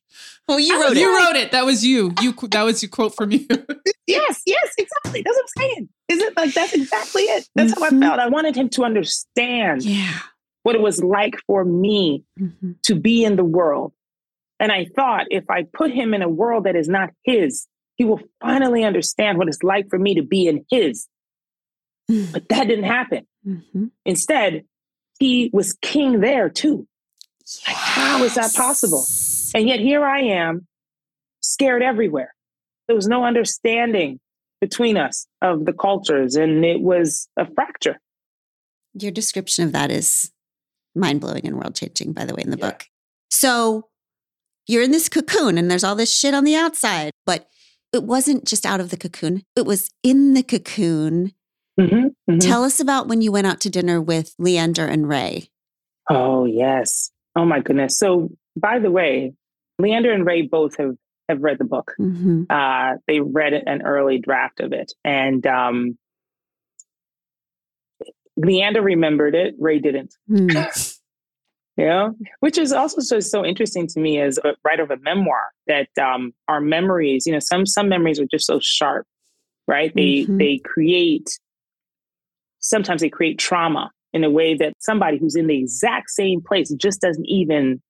[0.48, 1.00] well, you I wrote it.
[1.00, 1.52] You wrote it.
[1.54, 2.14] That was you.
[2.22, 3.46] You that was your quote from you.
[4.08, 5.22] Yes, yes, exactly.
[5.22, 5.90] That's what I'm saying.
[6.10, 7.48] Is it like that's exactly it?
[7.56, 8.02] That's how I Mhm.
[8.02, 8.20] felt.
[8.20, 10.20] I wanted him to understand Yeah.
[10.64, 12.76] what it was like for me Mhm.
[12.84, 13.94] to be in the world.
[14.60, 18.04] And I thought if I put him in a world that is not his, he
[18.04, 21.08] will finally understand what it's like for me to be in his.
[22.10, 22.34] Mm.
[22.34, 23.28] But that didn't happen.
[23.48, 23.92] Mhm.
[24.06, 24.66] Instead,
[25.20, 26.86] he was king there too.
[27.68, 29.06] Like, how is that possible?
[29.54, 30.68] And yet here I am,
[31.42, 32.34] scared everywhere.
[32.88, 34.20] There was no understanding
[34.60, 38.00] between us of the cultures, and it was a fracture.
[38.94, 40.32] Your description of that is
[40.96, 42.70] mind blowing and world changing, by the way, in the Yeah.
[42.72, 42.86] book.
[43.30, 43.88] So
[44.68, 47.48] you're in this cocoon and there's all this shit on the outside, but
[47.94, 51.34] it wasn't just out of the cocoon, it was in the cocoon.
[51.80, 52.40] Mhm, mhm.
[52.40, 55.50] Tell us about when you went out to dinner with Leander and Ray.
[56.10, 57.12] Oh, yes.
[57.36, 57.98] Oh, my goodness.
[57.98, 59.34] So, by the way,
[59.80, 60.96] Leander and Ray both have,
[61.30, 61.94] have read the book.
[62.00, 62.46] Mhm.
[62.50, 64.92] Uh, they read an early draft of it.
[65.06, 65.98] And um,
[68.38, 70.14] Leander remembered it, Ray didn't.
[70.30, 70.98] Mm.
[71.78, 74.98] you know which is also so, so interesting to me as a writer of a
[74.98, 79.08] memoir that um, our memories you know some some memories are just so sharp
[79.70, 80.38] right they Mhm.
[80.38, 81.40] they create
[82.60, 86.70] sometimes they create trauma in a way that somebody who's in the exact same place
[86.74, 87.82] just doesn't even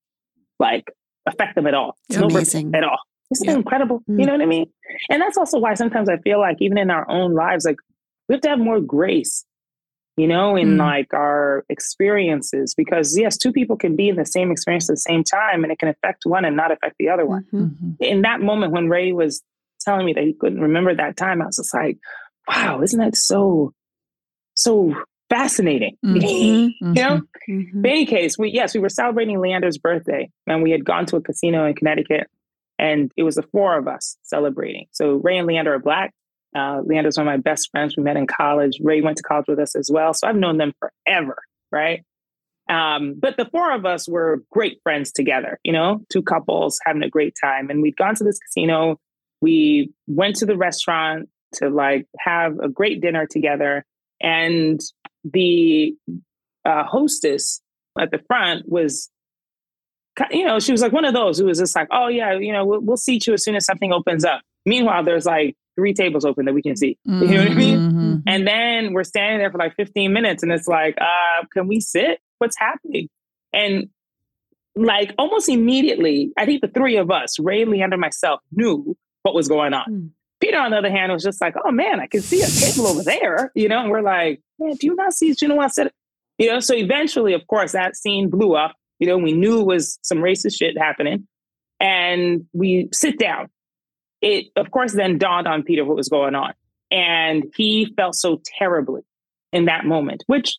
[0.59, 0.85] like
[1.25, 2.73] affect them at all It's no Amazing.
[2.75, 3.53] at all it's Yeah.
[3.53, 4.19] incredible Mm.
[4.19, 4.65] you know what i mean
[5.09, 7.77] and that's also why sometimes i feel like even in our own lives like
[8.27, 9.45] we have to have more grace
[10.17, 10.79] you know, in Mm.
[10.79, 12.75] like our experiences.
[12.75, 15.71] Because yes, two people can be in the same experience at the same time and
[15.71, 17.45] it can affect one and not affect the other one.
[17.53, 17.69] Mhm.
[17.81, 17.95] Mhm.
[18.01, 19.41] In that moment when Ray was
[19.79, 21.97] telling me that he couldn't remember that time, I was just like,
[22.47, 23.73] wow, isn't that so
[24.53, 24.93] so
[25.31, 25.97] fascinating?
[26.05, 26.73] Mhm.
[26.81, 27.21] You know?
[27.49, 27.73] Mhm.
[27.73, 31.15] In any case, we yes, we were celebrating Leander's birthday and we had gone to
[31.15, 32.27] a casino in Connecticut
[32.77, 34.87] and it was the four of us celebrating.
[34.91, 36.13] So Ray and Leander are black.
[36.55, 37.95] Uh, Leander's one of my best friends.
[37.95, 38.79] We met in college.
[38.81, 40.13] Ray went to college with us as well.
[40.13, 41.37] So I've known them forever,
[41.71, 42.03] right?
[42.69, 47.03] Um, but the four of us were great friends together, you know, two couples having
[47.03, 47.69] a great time.
[47.69, 48.99] And we'd gone to this casino.
[49.41, 53.85] We went to the restaurant to like have a great dinner together.
[54.21, 54.79] And
[55.23, 55.95] the
[56.65, 57.61] uh, hostess
[57.99, 59.09] at the front was,
[60.31, 62.51] you know, she was like one of those who was just like, oh, yeah, you
[62.53, 64.41] know, we'll, we'll seat you as soon as something opens up.
[64.65, 66.97] Meanwhile, there's like three tables open that we can see.
[67.05, 67.79] You know what I mean?
[67.79, 68.23] Mhm.
[68.27, 71.79] And then we're standing there for like 15 minutes and it's like, uh, can we
[71.79, 72.19] sit?
[72.37, 73.09] What's happening?
[73.53, 73.89] And
[74.75, 79.47] like almost immediately, I think the three of us, Ray, Leander, myself, knew what was
[79.47, 79.85] going on.
[79.85, 80.07] Hmm.
[80.41, 82.87] Peter, on the other hand, was just like, oh man, I can see a table
[82.87, 85.91] over there, you know, and we're like, man, do you not see I said,
[86.37, 88.75] you know, so eventually, of course, that scene blew up.
[88.99, 91.27] You know, we knew it was some racist shit happening.
[91.79, 93.49] And we sit down.
[94.21, 96.53] It, of course, then dawned on Peter what was going on.
[96.91, 99.01] And he felt so terribly
[99.53, 100.57] in that moment, which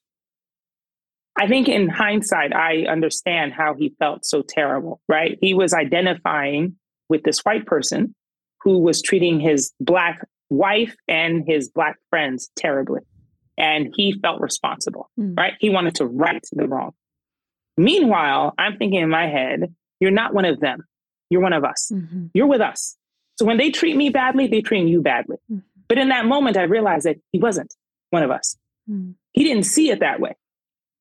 [1.36, 5.38] I think in hindsight, I understand how he felt so terrible, right?
[5.40, 6.76] He was identifying
[7.08, 8.14] with this white person
[8.62, 13.00] who was treating his black wife and his black friends terribly.
[13.58, 15.36] And he felt responsible, Mm.
[15.36, 15.54] right?
[15.60, 16.92] He wanted to right the wrong.
[17.76, 20.84] Meanwhile, I'm thinking in my head, you're not one of them.
[21.30, 21.90] You're one of us.
[21.94, 22.30] Mhm.
[22.34, 22.96] You're with us.
[23.38, 25.36] So when they treat me badly, they treat you badly.
[25.50, 25.62] Mhm.
[25.88, 27.74] But in that moment, I realized that he wasn't
[28.10, 28.56] one of us.
[28.90, 29.14] Mm.
[29.32, 30.34] He didn't see it that way.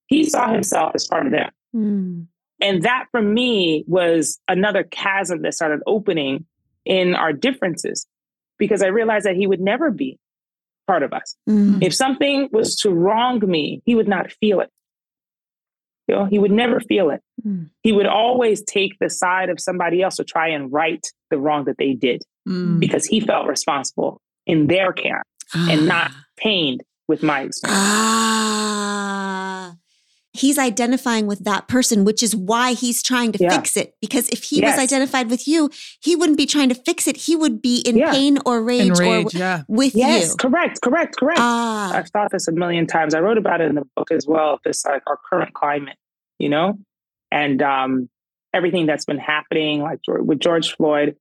[0.08, 1.52] He saw himself as part of them.
[1.76, 2.28] Mm.
[2.62, 6.46] And that for me was another chasm that started opening
[6.86, 8.06] in our differences
[8.58, 10.18] because I realized that he would never be
[10.88, 11.36] part of us.
[11.50, 11.82] Mm.
[11.84, 14.70] If something was to wrong me, he would not feel it.
[16.08, 17.22] You know, he would never feel it.
[17.46, 17.70] Mm.
[17.84, 21.66] He would always take the side of somebody else to try and right the wrong
[21.66, 22.80] that they did Mm.
[22.80, 27.80] because he felt responsible in their camp and not pained with my experience.
[27.80, 29.51] Ah.
[30.34, 33.50] He's identifying with that person, which is why he's trying to Yeah.
[33.58, 33.96] fix it.
[34.00, 34.78] Because if he Yes.
[34.78, 35.70] was identified with you,
[36.02, 37.18] he wouldn't be trying to fix it.
[37.18, 38.12] He would be in Yeah.
[38.14, 39.64] pain or rage, or Enraged, w- yeah.
[39.68, 40.36] with Yes, you.
[40.38, 41.40] correct, correct, correct.
[41.42, 41.94] Ah.
[41.98, 43.14] I've thought this a million times.
[43.14, 44.60] I wrote about it in the book as well.
[44.64, 45.98] This like our current climate,
[46.40, 46.80] you know,
[47.30, 48.10] and um,
[48.54, 51.18] everything that's been happening, like with George Floyd.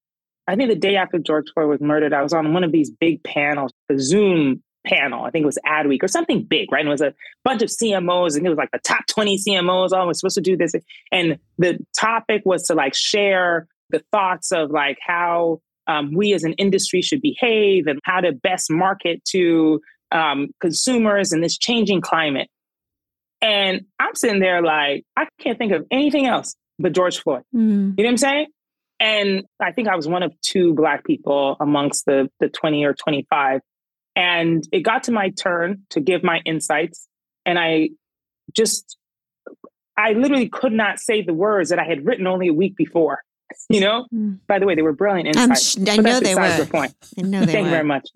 [0.47, 2.91] I think the day after George Floyd was murdered, I was on one of these
[2.91, 5.25] big panels, the Zoom panel.
[5.25, 6.81] I think it was Adweek or something big, right?
[6.81, 7.15] And it was a
[7.45, 9.91] bunch of CMOs, and it was like the top twenty CMOs.
[9.93, 10.75] Oh, we're supposed to do this,
[11.13, 16.45] and the topic was to like share the thoughts of like how um, we as
[16.45, 19.81] an industry should behave and how to best market to
[20.13, 22.49] um, consumers in this changing climate.
[23.43, 27.43] And I'm sitting there like, I can't think of anything else but George Floyd.
[27.55, 27.95] Mm.
[27.97, 28.47] You know what I'm saying?
[28.99, 32.93] And I think I was one of two Black people amongst the, the 20 or
[32.93, 33.61] 25.
[34.17, 37.07] And it got to my turn to give my insights.
[37.47, 37.91] And I
[38.55, 38.97] just,
[39.97, 43.23] I literally could not say the words that I had written only a week before.
[43.69, 44.39] You know, Mm.
[44.47, 45.73] by the way, they were brilliant insights.
[45.73, 46.57] sh- I know they were.
[46.57, 46.95] the point.
[47.19, 48.09] I know they Thank you very much.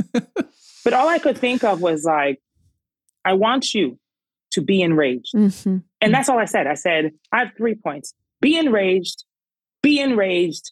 [0.84, 2.40] but all I could think of was like,
[3.24, 3.98] I want you
[4.52, 5.32] to be enraged.
[5.34, 5.82] Mhm.
[6.00, 6.68] And that's all I said.
[6.68, 9.24] I said, I have three points be enraged,
[9.82, 10.70] be enraged,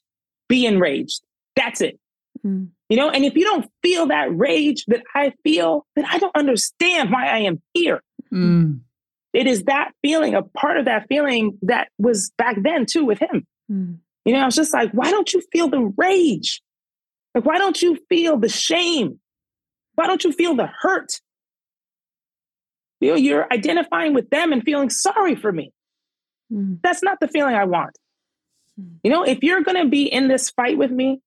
[0.48, 1.22] be enraged.
[1.56, 1.98] That's it.
[2.44, 2.68] Mm.
[2.88, 6.36] You know, and if you don't feel that rage that I feel, then I don't
[6.36, 8.02] understand why I am here.
[8.32, 8.80] Mm.
[9.32, 13.18] It is that feeling, a part of that feeling that was back then too with
[13.18, 13.46] him.
[13.70, 13.98] Mm.
[14.24, 16.60] You know, I was just like, why don't you feel the rage?
[17.34, 19.18] Like, why don't you feel the shame?
[19.94, 21.20] Why don't you feel the hurt?
[23.00, 25.72] You know, you're identifying with them and feeling sorry for me.
[26.52, 26.78] Mm.
[26.82, 27.96] That's not the feeling I want.
[28.80, 28.98] Mm.
[29.02, 31.20] You know, if you're going to be in this fight with me,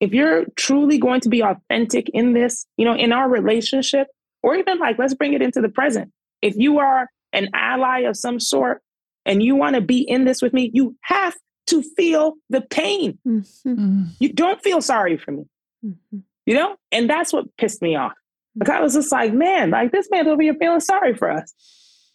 [0.00, 4.08] if you're truly going to be authentic in this, you know, in our relationship,
[4.42, 6.10] or even like, let's bring it into the present.
[6.42, 8.80] If you are an ally of some sort
[9.26, 11.36] and you want to be in this with me, you have
[11.66, 13.18] to feel the pain.
[13.26, 13.46] Mhm.
[13.66, 14.06] Mm.
[14.18, 15.44] You don't feel sorry for me,
[15.84, 16.22] Mhm.
[16.46, 16.76] you know?
[16.90, 18.14] And that's what pissed me off.
[18.56, 21.54] Like I was just like, man, like this man's over here feeling sorry for us.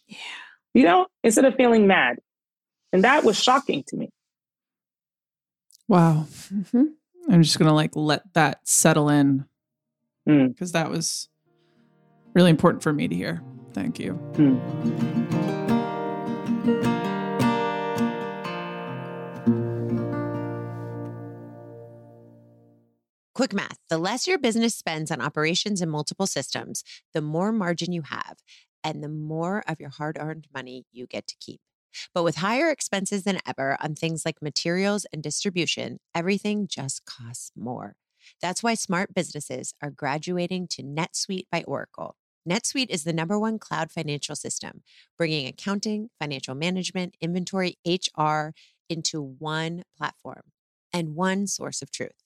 [0.08, 0.18] Yeah.
[0.74, 2.18] You know, instead of feeling mad.
[2.92, 4.10] And that was shocking to me.
[5.88, 6.26] Wow.
[6.52, 6.94] Mhm.
[7.30, 9.44] I'm just gonna like let that settle in
[10.28, 10.48] Mm.
[10.48, 11.28] because that was
[12.34, 13.42] really important for me to hear.
[13.72, 14.14] Thank you.
[14.34, 15.66] Mm.
[23.34, 27.92] Quick math the less your business spends on operations and multiple systems, the more margin
[27.92, 28.38] you have,
[28.82, 31.60] and the more of your hard earned money you get to keep.
[32.14, 37.50] But with higher expenses than ever on things like materials and distribution, everything just costs
[37.56, 37.96] more.
[38.40, 42.16] That's why smart businesses are graduating to NetSuite by Oracle.
[42.48, 44.82] NetSuite is the number one cloud financial system,
[45.18, 48.50] bringing accounting, financial management, inventory, HR
[48.88, 50.42] into one platform
[50.92, 52.25] and one source of truth.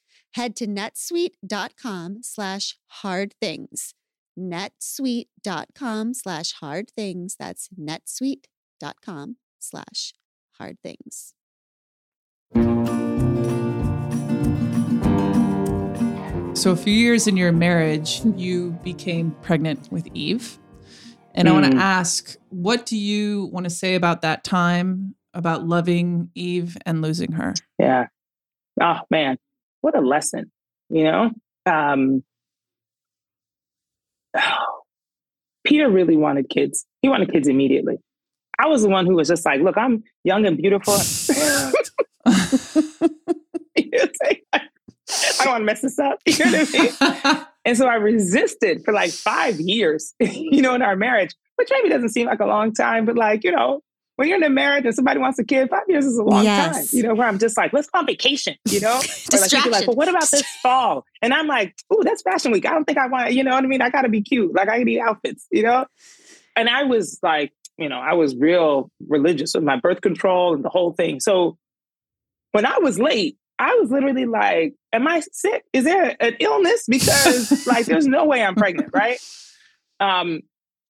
[0.33, 3.93] Head to netsuite.com slash hard things.
[4.39, 7.35] netsuite.com slash hard things.
[7.37, 10.13] That's netsuite.com slash
[10.57, 11.33] hard things.
[16.53, 20.59] So a few years in your marriage, you became pregnant with Eve.
[21.33, 21.71] And I want Mm.
[21.71, 27.01] to ask, what do you want to say about that time, about loving Eve and
[27.01, 27.53] losing her?
[27.79, 28.07] Yeah.
[28.79, 29.37] Oh man,
[29.81, 30.51] what a lesson,
[30.89, 31.31] you know?
[31.65, 32.23] Um
[35.63, 36.85] Peter really wanted kids.
[37.01, 37.97] He wanted kids immediately.
[38.57, 40.93] I was the one who was just like, look, I'm young and beautiful.
[45.11, 46.19] I don't want to mess this up.
[46.25, 47.45] You know what I mean?
[47.63, 51.89] And so I resisted for like five years, you know, in our marriage, which maybe
[51.89, 53.81] doesn't seem like a long time, but like, you know,
[54.21, 56.43] when you're in a marriage and somebody wants a kid, five years is a long
[56.43, 56.75] Yes.
[56.75, 56.85] time.
[56.91, 58.55] You know, where I'm just like, let's go on vacation.
[58.65, 58.99] You know,
[59.33, 61.05] or like people like, well, what about this fall?
[61.23, 62.67] And I'm like, ooh, that's fashion week.
[62.67, 63.33] I don't think I want.
[63.33, 63.81] You know what I mean?
[63.81, 64.53] I got to be cute.
[64.53, 65.47] Like I need outfits.
[65.49, 65.87] You know,
[66.55, 70.63] and I was like, you know, I was real religious with my birth control and
[70.63, 71.19] the whole thing.
[71.19, 71.57] So
[72.51, 75.63] when I was late, I was literally like, am I sick?
[75.73, 76.85] Is there an illness?
[76.87, 79.19] Because like there's no way I'm pregnant, right?
[79.99, 80.41] Um,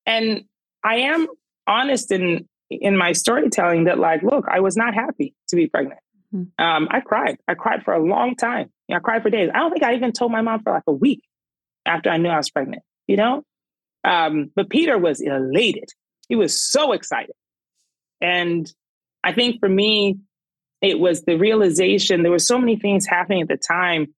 [0.05, 0.45] and
[0.85, 1.27] I am
[1.67, 2.47] honest in
[2.79, 5.99] in my storytelling that like, look, I was not happy to be pregnant.
[6.33, 6.47] Mhm.
[6.57, 7.37] Um, I cried.
[7.47, 8.71] I cried for a long time.
[8.89, 9.49] I cried for days.
[9.53, 11.23] I don't think I even told my mom for like a week
[11.85, 13.43] after I knew I was pregnant, you know?
[14.03, 15.89] Um, but Peter was elated.
[16.27, 17.35] He was so excited.
[18.21, 18.71] And
[19.23, 20.17] I think for me,
[20.81, 24.13] it was the realization there were so many things happening at the time.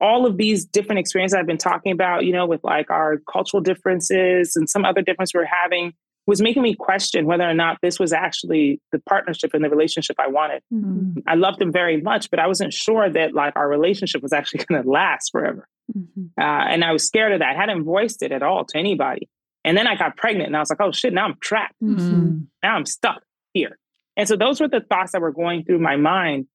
[0.00, 3.62] All of these different experiences I've been talking about, you know, with like our cultural
[3.62, 5.94] differences and some other difference we're having
[6.26, 10.16] was making me question whether or not this was actually the partnership and the relationship
[10.18, 10.62] I wanted.
[10.72, 11.22] Mhm.
[11.26, 14.64] I loved him very much, but I wasn't sure that like our relationship was actually
[14.68, 15.68] going to last forever.
[15.96, 16.30] Mhm.
[16.38, 17.54] Uh, and I was scared of that.
[17.54, 19.28] I hadn't voiced it at all to anybody.
[19.64, 21.74] And then I got pregnant and I was like, oh shit, now I'm trapped.
[21.82, 22.46] Mhm.
[22.62, 23.22] Now I'm stuck
[23.54, 23.78] here.
[24.16, 26.46] And so those were the thoughts that were going through my mind.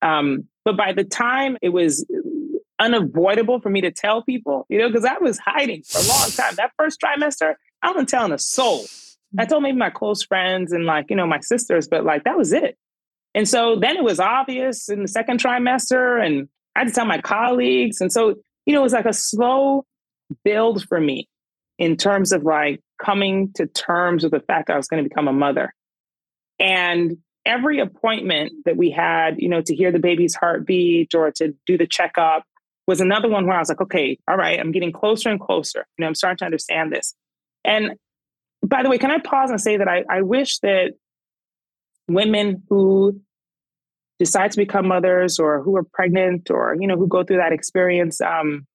[0.00, 2.06] Um, but by the time it was
[2.78, 6.30] unavoidable for me to tell people, you know, because I was hiding for a long
[6.30, 6.54] time.
[6.56, 8.84] That first trimester, I wasn't telling a soul.
[9.36, 12.38] I told maybe my close friends and like, you know, my sisters, but like that
[12.38, 12.76] was it.
[13.34, 17.04] And so then it was obvious in the second trimester and I had to tell
[17.04, 18.00] my colleagues.
[18.00, 19.84] And so, you know, it was like a slow
[20.44, 21.28] build for me
[21.78, 25.08] in terms of like coming to terms with the fact that I was going to
[25.08, 25.74] become a mother.
[26.58, 31.54] And every appointment that we had, you know, to hear the baby's heartbeat or to
[31.66, 32.44] do the checkup
[32.86, 35.86] was another one where I was like, okay, all right, I'm getting closer and closer.
[35.96, 37.14] You know, I'm starting to understand this.
[37.64, 37.92] And
[38.64, 40.92] by the way, can I pause and say that I, I wish that
[42.08, 43.20] women who
[44.18, 47.52] decide to become mothers or who are pregnant or, you know, who go through that
[47.52, 48.66] experience, um,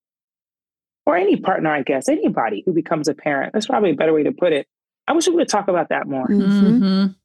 [1.05, 4.23] or any partner, I guess, anybody who becomes a parent, that's probably a better way
[4.23, 4.67] to put it.
[5.05, 6.79] I wish we would talk about that more, Mhm.
[6.79, 7.15] Mhm.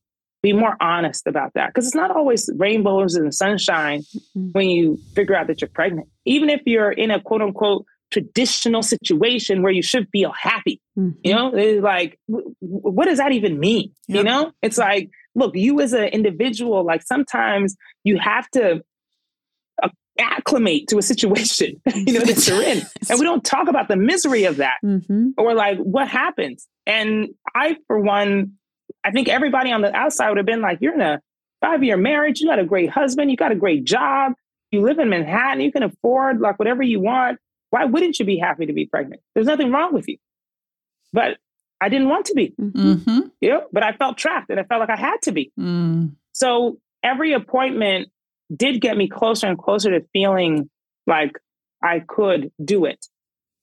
[0.42, 1.68] be more honest about that.
[1.68, 4.00] Because it's not always rainbows and sunshine
[4.36, 4.52] Mhm.
[4.52, 6.08] when you figure out that you're pregnant.
[6.24, 11.14] Even if you're in a quote unquote traditional situation where you should feel happy, Mhm.
[11.22, 13.92] you know, it's like, w- what does that even mean?
[14.06, 18.82] You know, it's like, look, you as an individual, like sometimes you have to
[19.82, 22.82] uh, acclimate to a situation, you know, that you're in.
[23.10, 25.34] And we don't talk about the misery of that Mhm.
[25.38, 26.66] or like what happens.
[26.86, 28.52] And I, for one,
[29.04, 31.20] I think everybody on the outside would have been like, you're in a
[31.60, 34.32] five year marriage, you got a great husband, you got a great job,
[34.72, 37.38] you live in Manhattan, you can afford like whatever you want.
[37.70, 39.20] Why wouldn't you be happy to be pregnant?
[39.34, 40.16] There's nothing wrong with you.
[41.12, 41.38] But
[41.80, 42.96] I didn't want to be, Mhm.
[43.04, 43.30] Mhm.
[43.40, 45.52] you know, but I felt trapped and I felt like I had to be.
[45.58, 46.16] Mm.
[46.32, 48.08] So every appointment
[48.54, 50.68] did get me closer and closer to feeling
[51.06, 51.38] like
[51.82, 53.06] I could do it.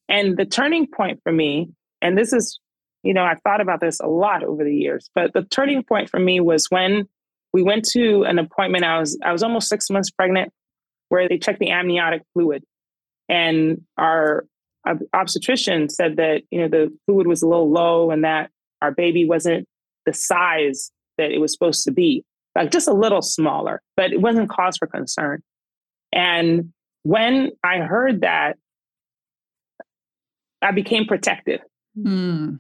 [0.07, 2.59] And the turning point for me, and this is,
[3.03, 6.09] you know, I've thought about this a lot over the years, but the turning point
[6.09, 7.07] for me was when
[7.53, 8.83] we went to an appointment.
[8.85, 10.51] I was I was almost six months pregnant,
[11.09, 12.63] where they checked the amniotic fluid,
[13.29, 14.45] and our
[15.13, 19.27] obstetrician said that you know the fluid was a little low and that our baby
[19.27, 19.67] wasn't
[20.05, 22.23] the size that it was supposed to be
[22.55, 25.41] like just a little smaller, but it wasn't cause for concern.
[26.13, 26.71] And
[27.03, 28.57] when I heard that,
[30.61, 31.61] I became protective.
[31.97, 32.59] Mm.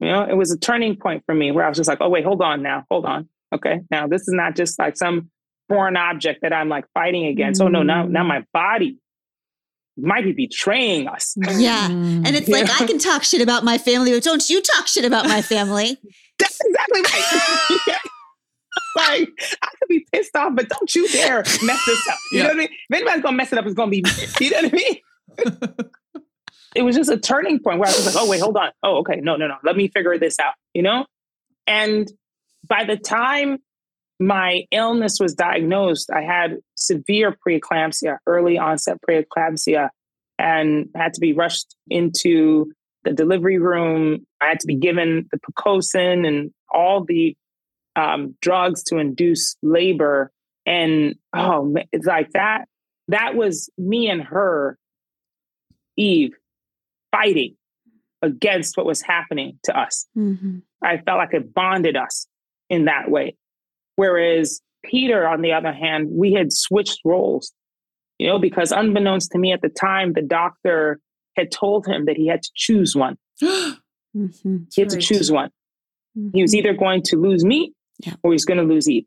[0.00, 2.08] You know, it was a turning point for me where I was just like, oh,
[2.08, 3.28] wait, hold on now, hold on.
[3.52, 3.80] Okay.
[3.90, 5.30] Now this is not just like some
[5.68, 7.60] foreign object that I'm like fighting against.
[7.60, 8.98] Oh no, now now my body
[9.98, 11.34] might be betraying us.
[11.36, 11.88] Yeah.
[11.88, 12.26] Mm.
[12.26, 15.04] And it's like, I can talk shit about my family, but don't you talk shit
[15.04, 15.96] about my family.
[16.38, 17.98] That's exactly right.
[18.96, 19.28] like
[19.62, 22.18] I could be pissed off, but don't you dare mess this up.
[22.32, 22.42] You Yeah.
[22.44, 22.68] know what I mean?
[22.90, 24.10] If anybody's gonna mess it up, it's gonna be me.
[24.40, 25.90] You know what I mean?
[26.76, 28.70] it was just a turning point where I was like, oh wait, hold on.
[28.82, 29.56] Oh, okay, no, no, no.
[29.64, 30.54] Let me figure this out.
[30.74, 31.06] You know?
[31.66, 32.10] And
[32.68, 33.58] by the time
[34.20, 39.90] my illness was diagnosed, I had severe preeclampsia, early onset preeclampsia,
[40.38, 42.72] and had to be rushed into
[43.04, 44.26] the delivery room.
[44.40, 47.36] I had to be given the Pitocin and all the
[47.96, 50.30] um, drugs to induce labor.
[50.66, 52.66] And oh, it's like that.
[53.08, 54.78] That was me and her,
[55.96, 56.34] Eve,
[57.10, 57.54] fighting
[58.20, 60.06] against what was happening to us.
[60.16, 60.62] Mhm.
[60.82, 62.26] I felt like it bonded us
[62.68, 63.36] in that way.
[63.98, 67.52] Whereas Peter, on the other hand, we had switched roles,
[68.20, 71.00] you know, because unbeknownst to me at the time, the doctor
[71.36, 73.16] had told him that he had to choose one.
[73.42, 73.76] Mhm.
[74.74, 75.50] He had to choose one.
[76.32, 77.72] He was either going to lose me
[78.06, 78.14] Yeah.
[78.22, 79.04] or he's going to lose Eve.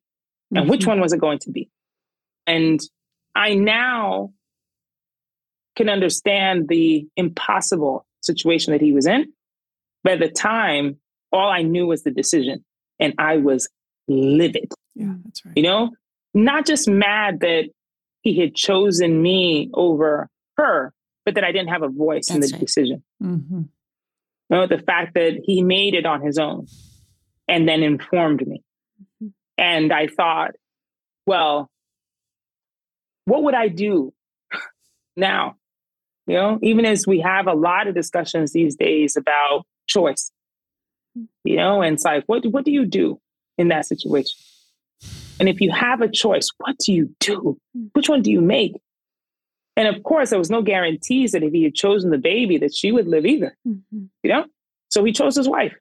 [0.53, 0.87] And which Mhm.
[0.87, 1.69] one was it going to be?
[2.45, 2.81] And
[3.33, 4.33] I now
[5.77, 9.31] can understand the impossible situation that he was in.
[10.03, 10.99] By the time,
[11.31, 12.65] all I knew was the decision,
[12.99, 13.69] and I was
[14.09, 14.73] livid.
[14.95, 15.53] Yeah, that's right.
[15.55, 15.91] You know,
[16.33, 17.69] not just mad that
[18.21, 20.93] he had chosen me over her,
[21.25, 22.59] but that I didn't have a voice in the right.
[22.59, 23.03] decision.
[23.21, 23.69] Mhm.
[24.49, 26.67] You know, the fact that he made it on his own
[27.47, 28.63] and then informed me.
[29.23, 29.33] Mhm.
[29.57, 30.51] And I thought,
[31.25, 31.69] well,
[33.25, 34.13] what would I do
[35.15, 35.55] now?
[36.27, 40.31] You know, even as we have a lot of discussions these days about choice,
[41.43, 43.19] you know, and it's like, what, what do you do
[43.57, 44.37] in that situation?
[45.41, 47.57] And if you have a choice, what do you do?
[47.93, 48.73] Which one do you make?
[49.75, 52.75] And of course, there was no guarantees that if he had chosen the baby, that
[52.75, 54.09] she would live either Mhm.
[54.21, 54.45] you know?
[54.89, 55.73] So he chose his wife.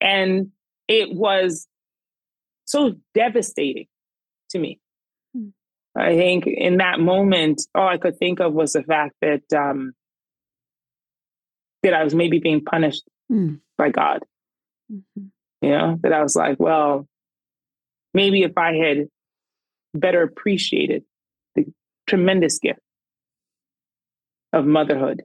[0.00, 0.52] And
[0.86, 1.66] it was
[2.64, 3.88] so devastating
[4.50, 4.78] to me.
[5.34, 5.48] Hmm.
[5.96, 9.94] I think in that moment, all I could think of was the fact that um,
[11.82, 13.56] that I was maybe being punished Hmm.
[13.76, 14.22] by God.
[14.92, 15.32] Mhm.
[15.60, 17.08] You know, that I was like, well,
[18.14, 19.08] maybe if I had
[19.94, 21.04] better appreciated
[21.54, 21.66] the
[22.06, 22.80] tremendous gift
[24.52, 25.22] of motherhood,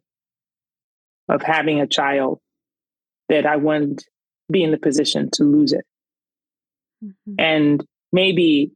[1.27, 2.39] of having a child,
[3.29, 4.05] that I wouldn't
[4.51, 5.85] be in the position to lose it.
[7.03, 7.35] Mhm.
[7.39, 8.71] And maybe,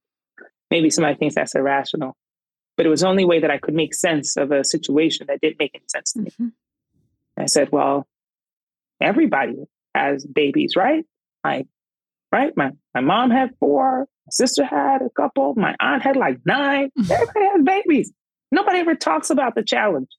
[0.72, 2.18] maybe somebody thinks that's irrational,
[2.76, 5.42] but it was the only way that I could make sense of a situation that
[5.42, 6.32] didn't make any sense to me.
[6.32, 6.54] Mhm.
[7.38, 8.08] I said, well,
[9.00, 11.06] everybody has babies, right?
[11.44, 11.68] Like,
[12.32, 12.56] right?
[12.56, 16.92] My my mom had four, my sister had a couple, my aunt had like nine.
[17.00, 18.12] Everybody has babies.
[18.52, 20.10] Nobody ever talks about the challenge.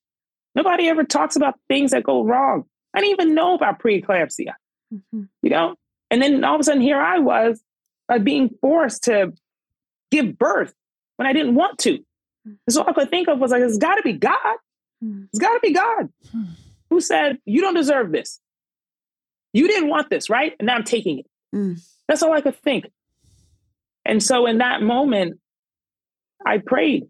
[0.54, 2.64] Nobody ever talks about things that go wrong.
[2.94, 4.54] I didn't even know about preeclampsia,
[4.92, 5.28] Mhm.
[5.42, 5.76] you know?
[6.11, 7.62] And then all of a sudden here I was
[8.08, 9.32] like being forced to
[10.11, 10.74] give birth
[11.16, 11.98] when I didn't want to.
[12.44, 14.56] And so all I could think of was like, it's gotta be God.
[15.04, 15.28] Mhm.
[15.32, 16.44] It's got to be God Hmm.
[16.90, 18.40] who said, You don't deserve this.
[19.52, 20.54] You didn't want this, right?
[20.58, 21.26] And now I'm taking it.
[21.54, 21.80] Mm.
[22.11, 22.86] That's all I could think.
[24.04, 25.38] And so in that moment,
[26.44, 27.04] I prayed.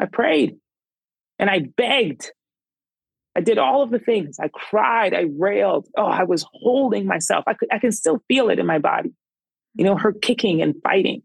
[0.00, 0.56] I prayed
[1.38, 2.32] and I begged.
[3.36, 4.38] I did all of the things.
[4.40, 5.14] I cried.
[5.14, 5.86] I railed.
[5.96, 7.44] Oh, I was holding myself.
[7.46, 9.12] I, could, I can still feel it in my body.
[9.76, 11.22] You know, her kicking and fighting,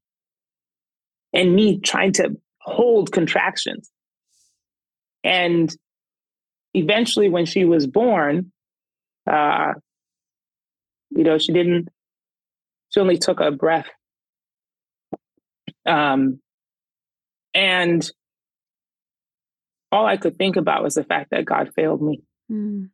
[1.34, 3.90] and me trying to hold contractions.
[5.24, 5.76] And
[6.76, 8.52] eventually when she was born
[9.30, 9.74] uh
[11.10, 11.90] you know she didn't
[12.90, 13.88] she only took a breath.
[15.86, 16.40] Um
[17.54, 18.10] and
[19.92, 22.22] all i could think about was the fact that god failed me.
[22.52, 22.90] Mm.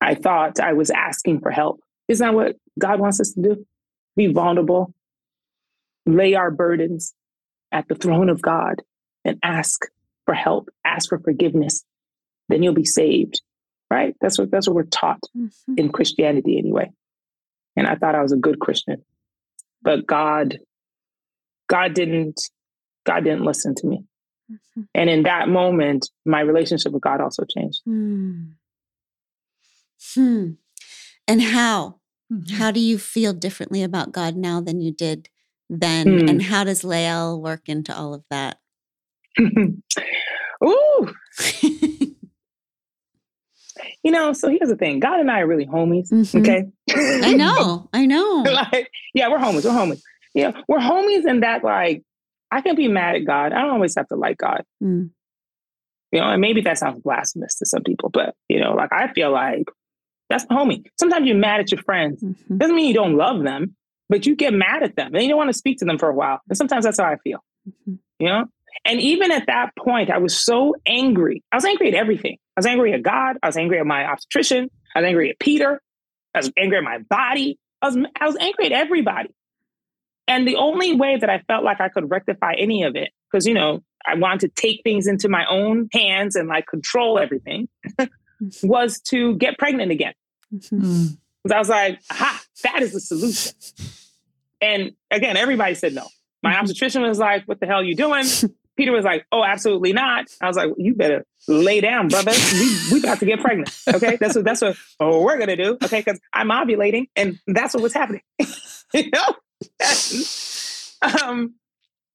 [0.00, 1.80] i thought i was asking for help.
[2.08, 3.66] Isn't that what god wants us to do?
[4.16, 4.92] Be vulnerable.
[6.06, 7.14] Lay our burdens
[7.72, 8.82] at the throne of god
[9.24, 9.82] and ask
[10.26, 11.84] for help ask for forgiveness.
[12.48, 13.40] Then you'll be saved
[13.90, 14.14] right?
[14.20, 15.50] That's what that's what we're taught Mhm.
[15.78, 16.90] in christianity anyway
[17.78, 19.02] and i thought i was a good christian
[19.82, 20.58] but god
[21.68, 22.38] god didn't
[23.06, 24.04] god didn't listen to me
[24.50, 24.88] Mhm.
[24.94, 28.44] and in that moment my relationship with god also changed Hmm.
[30.14, 30.52] Hmm.
[31.26, 32.00] And how?
[32.32, 32.50] Mhm.
[32.52, 35.28] How do you feel differently about God now than you did
[35.68, 36.20] then?
[36.20, 36.28] Hmm.
[36.28, 38.58] And how does Lael work into all of that?
[40.64, 41.14] Ooh,
[44.04, 46.40] you know so here's the thing god and i are really homies Mhm.
[46.40, 46.66] okay
[47.20, 47.88] I know.
[47.92, 48.42] I know.
[48.72, 49.64] like, yeah, we're homies.
[49.64, 50.00] We're homies.
[50.34, 52.02] Yeah, we're homies in that, like,
[52.50, 53.52] I can be mad at God.
[53.52, 54.62] I don't always have to like God.
[54.82, 55.10] Mm.
[56.12, 59.12] You know, and maybe that sounds blasphemous to some people, but, you know, like, I
[59.12, 59.64] feel like
[60.30, 60.86] that's my homie.
[60.98, 62.22] Sometimes you're mad at your friends.
[62.22, 62.58] Mhm.
[62.58, 63.76] Doesn't mean you don't love them,
[64.08, 66.08] but you get mad at them and you don't want to speak to them for
[66.08, 66.40] a while.
[66.48, 67.98] And sometimes that's how I feel, Mhm.
[68.18, 68.44] you know?
[68.86, 71.42] And even at that point, I was so angry.
[71.52, 72.38] I was angry at everything.
[72.58, 73.36] I was angry at God.
[73.40, 74.68] I was angry at my obstetrician.
[74.96, 75.80] I was angry at Peter.
[76.34, 77.56] I was angry at my body.
[77.80, 79.28] I was, I was angry at everybody.
[80.26, 83.46] And the only way that I felt like I could rectify any of it, because,
[83.46, 87.68] you know, I wanted to take things into my own hands and like control everything,
[88.64, 90.14] was to get pregnant again.
[90.52, 90.72] Mhm.
[90.72, 91.18] Mm.
[91.44, 93.52] Because I was like, aha, that is the solution.
[94.60, 96.08] And again, everybody said no.
[96.42, 96.60] My Mhm.
[96.62, 98.24] obstetrician was like, what the hell are you doing?
[98.78, 100.26] Peter was like, oh, absolutely not.
[100.40, 102.30] I was like, you better lay down, brother.
[102.52, 103.76] We we about to get pregnant.
[103.92, 104.16] Okay.
[104.16, 105.76] That's what that's what oh, we're gonna do.
[105.82, 108.22] Okay, because I'm ovulating and that's what was happening.
[108.94, 109.34] you know?
[111.02, 111.54] And, um,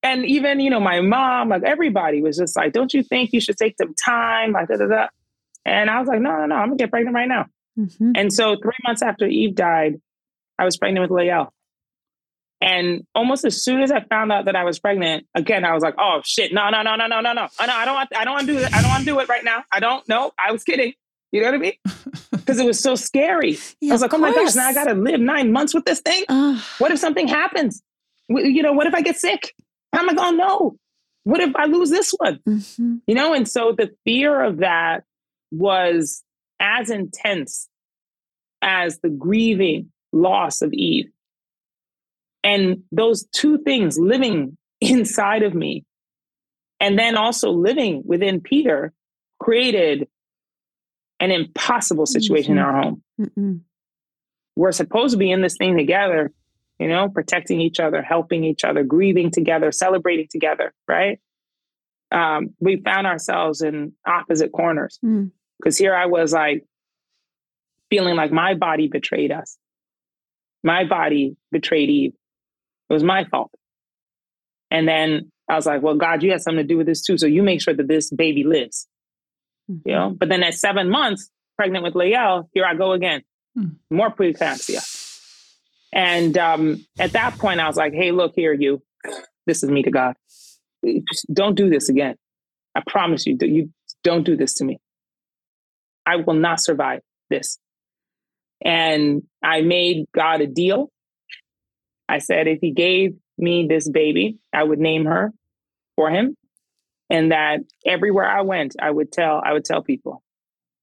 [0.03, 3.41] and even, you know, my mom, like everybody was just like, don't you think you
[3.41, 4.53] should take some time?
[4.53, 5.07] Like da da da.
[5.65, 7.47] And I was like, no, no, no, I'm gonna get pregnant right now.
[7.77, 8.13] Mhm.
[8.15, 9.99] And so three months after Eve died,
[10.57, 11.53] I was pregnant with Lael.
[12.63, 15.83] And almost as soon as I found out that I was pregnant, again, I was
[15.83, 17.73] like, "Oh shit, no, no, no, no, no, no, no, oh, no!
[17.73, 18.73] I don't want, I don't want to do that.
[18.73, 19.65] I don't want to do it right now.
[19.69, 20.07] I don't.
[20.07, 20.93] No, I was kidding.
[21.33, 21.73] You know what I mean?
[22.31, 23.57] Because it was so scary.
[23.79, 25.85] Yeah, I was like, "Oh my gosh, now I got to live nine months with
[25.85, 26.23] this thing.
[26.29, 26.59] Ugh.
[26.79, 27.81] What if something happens?
[28.27, 29.53] You know, what if I get sick?
[29.93, 30.77] How am I gonna know?
[31.25, 32.39] What if I lose this one?
[32.47, 33.01] Mhm.
[33.07, 35.03] You know, and so the fear of that
[35.51, 36.23] was
[36.59, 37.69] as intense
[38.61, 41.09] as the grieving loss of Eve.
[42.43, 45.85] And those two things living inside of me,
[46.79, 48.91] and then also living within Peter,
[49.39, 50.07] created
[51.19, 53.03] an impossible situation in our home.
[53.19, 53.61] Mm-mm.
[54.55, 56.31] We're supposed to be in this thing together,
[56.79, 61.19] you know, protecting each other, helping each other, grieving together, celebrating together, right?
[62.11, 65.31] Um, we found ourselves in opposite corners Mm.
[65.59, 66.65] because here I was like
[67.89, 69.57] feeling like my body betrayed us.
[70.63, 72.13] My body betrayed Eve.
[72.93, 73.51] It was my fault.
[74.69, 77.17] And then I was like, well, God, you had something to do with this too.
[77.17, 78.87] So you make sure that this baby lives.
[79.67, 83.23] You know, but then at seven months, pregnant with Lael, here I go again.
[83.55, 83.69] Hmm.
[83.89, 84.81] More preeclampsia.
[85.91, 88.83] And um, at that point, I was like, hey, look here, you.
[89.47, 90.15] This is me to God.
[90.85, 92.15] Just don't do this again.
[92.75, 93.71] I promise you, that you
[94.03, 94.79] don't do this to me.
[96.05, 97.57] I will not survive this.
[98.63, 100.89] And I made God a deal.
[102.07, 105.31] I said, if he gave me this baby, I would name her
[105.95, 106.35] for him.
[107.09, 110.23] And that everywhere I went, I would tell, I would tell people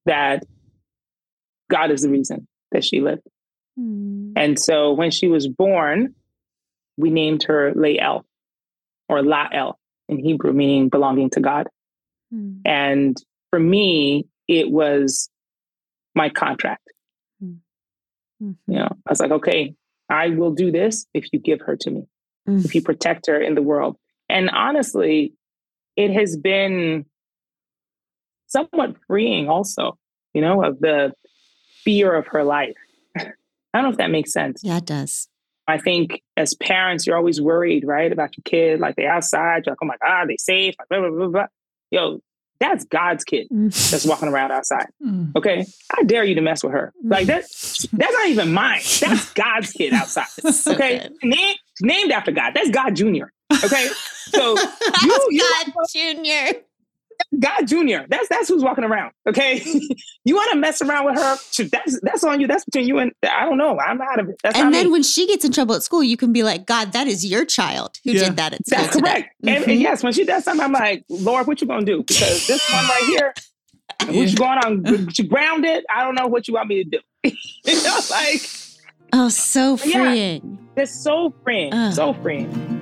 [0.07, 0.45] that
[1.71, 3.23] God is the reason that she lived.
[3.79, 4.33] Mm.
[4.37, 6.15] And so when she was born,
[6.97, 8.25] we named her Lael
[9.09, 11.69] or Lael in Hebrew, meaning belonging to God.
[12.33, 12.61] Mm.
[12.65, 13.17] And
[13.51, 15.31] for me, it was
[16.15, 16.87] my contract.
[17.43, 18.57] Mhm.
[18.67, 19.75] You know, I was like, okay,
[20.11, 22.03] I will do this if you give her to me,
[22.49, 22.65] Mm.
[22.65, 23.97] if you protect her in the world.
[24.29, 25.35] And honestly,
[25.97, 27.05] it has been
[28.47, 29.97] somewhat freeing also,
[30.35, 31.13] you know, of the
[31.85, 32.75] fear of her life.
[33.17, 33.25] I
[33.75, 34.63] don't know if that makes sense.
[34.65, 35.29] Yeah, it does.
[35.69, 38.81] I think as parents, you're always worried, right, about your kid.
[38.81, 40.75] Like they're outside, you're like, oh my God, they safe.
[40.79, 41.47] Like, blah, blah, blah, blah.
[41.93, 42.21] Yo,
[42.61, 43.91] that's God's kid Mm.
[43.91, 44.87] that's walking around outside.
[45.05, 45.35] Mm.
[45.35, 45.65] Okay.
[45.99, 46.93] I dare you to mess with her.
[47.03, 48.81] Like that, that's not even mine.
[49.01, 50.27] That's God's kid outside.
[50.29, 51.09] So Okay.
[51.23, 52.53] Name, named after God.
[52.55, 53.25] That's God Jr.
[53.65, 53.89] Okay.
[54.31, 54.55] So
[55.03, 56.53] you, you God Junior.
[57.39, 58.07] God Jr.
[58.09, 59.13] That's that's who's walking around.
[59.29, 59.63] Okay.
[60.25, 61.37] you want to mess around with her?
[61.71, 62.47] That's that's on you.
[62.47, 63.79] That's between you and I don't know.
[63.79, 64.37] I'm out of it.
[64.43, 64.93] That's And then me.
[64.93, 67.45] when she gets in trouble at school, you can be like, God, that is your
[67.45, 68.25] child who Yeah.
[68.25, 68.83] did that at school.
[68.83, 69.35] That's today." correct.
[69.47, 69.69] And, Mhm.
[69.73, 72.03] and yes, when she does something, I'm like, Lord, what you gonna do?
[72.03, 73.35] Because this one right here,
[74.07, 74.85] what you going on?
[75.15, 75.85] You grounded?
[75.95, 76.99] I don't know what you want me to do.
[77.65, 78.49] you know, like
[79.13, 80.05] Oh, so Yeah.
[80.05, 80.59] freeing.
[80.77, 81.93] it's so freeing, Ugh.
[81.93, 82.80] so freeing.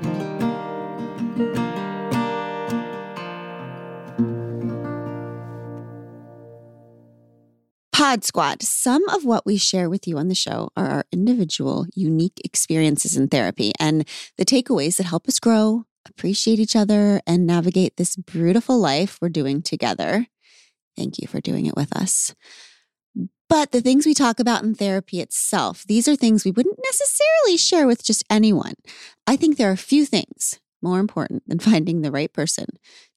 [7.99, 8.62] Pod Squad.
[8.62, 13.16] Some of what we share with you on the show are our individual, unique experiences
[13.16, 18.14] in therapy and the takeaways that help us grow, appreciate each other, and navigate this
[18.14, 20.28] beautiful life we're doing together.
[20.96, 22.36] Thank you for doing it with us.
[23.49, 27.57] But the things we talk about in therapy itself, these are things we wouldn't necessarily
[27.57, 28.74] share with just anyone.
[29.26, 32.66] I think there are a few things more important than finding the right person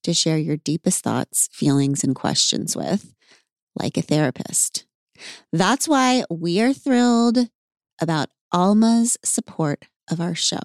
[0.06, 3.14] to share your deepest thoughts, feelings, and questions with
[3.76, 4.86] like a therapist.
[5.52, 7.50] That's why we are thrilled
[8.02, 10.60] about Alma's support of our show.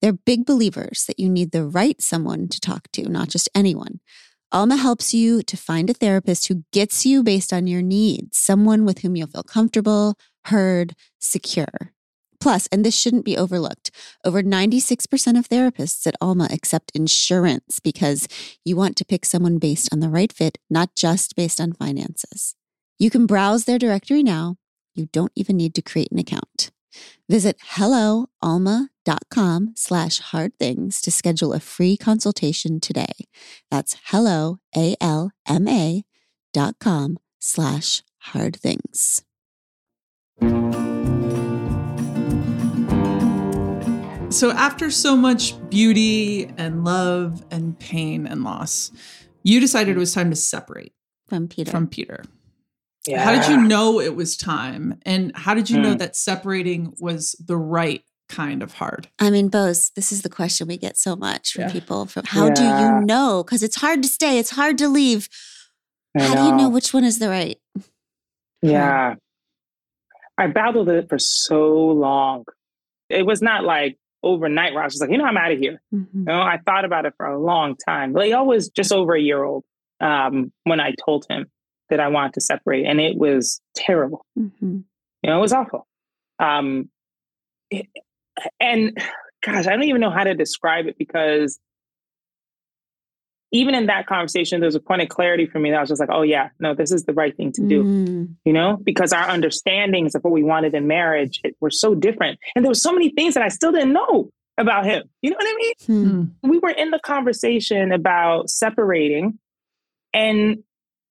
[0.00, 4.00] They're big believers that you need the right someone to talk to, not just anyone.
[4.50, 8.84] Alma helps you to find a therapist who gets you based on your needs, someone
[8.84, 10.16] with whom you'll feel comfortable,
[10.46, 11.92] heard, secure.
[12.42, 13.92] Plus, and this shouldn't be overlooked,
[14.24, 18.26] over 96% of therapists at Alma accept insurance because
[18.64, 22.56] you want to pick someone based on the right fit, not just based on finances.
[22.98, 24.56] You can browse their directory now.
[24.92, 26.72] You don't even need to create an account.
[27.28, 33.28] Visit helloalma.com slash hard things to schedule a free consultation today.
[33.70, 36.02] That's hello, A-L-M-A
[36.52, 39.22] dot com slash hard things.
[44.32, 48.90] So, after so much beauty and love and pain and loss,
[49.42, 50.92] you decided it was time to separate
[51.28, 51.70] From Peter.
[51.70, 52.24] from Peter.
[53.06, 53.22] Yeah.
[53.24, 54.98] How did you know it was time?
[55.04, 55.98] And how did you know Hmm.
[55.98, 59.08] that separating was the right kind of hard?
[59.18, 61.72] I mean, Boz, this is the question we get so much from Yeah.
[61.72, 62.06] people.
[62.06, 63.42] From how do you know?
[63.44, 65.28] Because it's hard to stay, it's hard to leave.
[66.16, 67.58] I How do you know which one is the right?
[68.62, 69.14] Yeah.
[70.38, 72.44] I battled it for so long.
[73.10, 75.80] It was not like overnight where I was like, you know, I'm out of here.
[75.92, 76.06] Mhm.
[76.14, 78.12] You know, I thought about it for a long time.
[78.12, 79.64] Lael was just over a year old
[80.00, 81.46] um, when I told him
[81.90, 84.24] that I wanted to separate, and it was terrible.
[84.38, 84.84] Mhm.
[85.22, 85.86] You know, it was awful.
[86.38, 86.88] Um,
[87.70, 87.86] it-
[88.60, 88.96] and
[89.44, 91.58] gosh, I don't even know how to describe it because
[93.52, 95.88] even in that conversation, there was a point of clarity for me that I was
[95.90, 98.34] just like, oh, yeah, no, this is the right thing to do, Mm.
[98.44, 102.38] you know, because our understandings of what we wanted in marriage it, were so different.
[102.56, 105.02] And there were so many things that I still didn't know about him.
[105.20, 105.74] You know what I mean?
[106.42, 106.50] Mm.
[106.50, 109.38] we were in the conversation about separating
[110.14, 110.62] and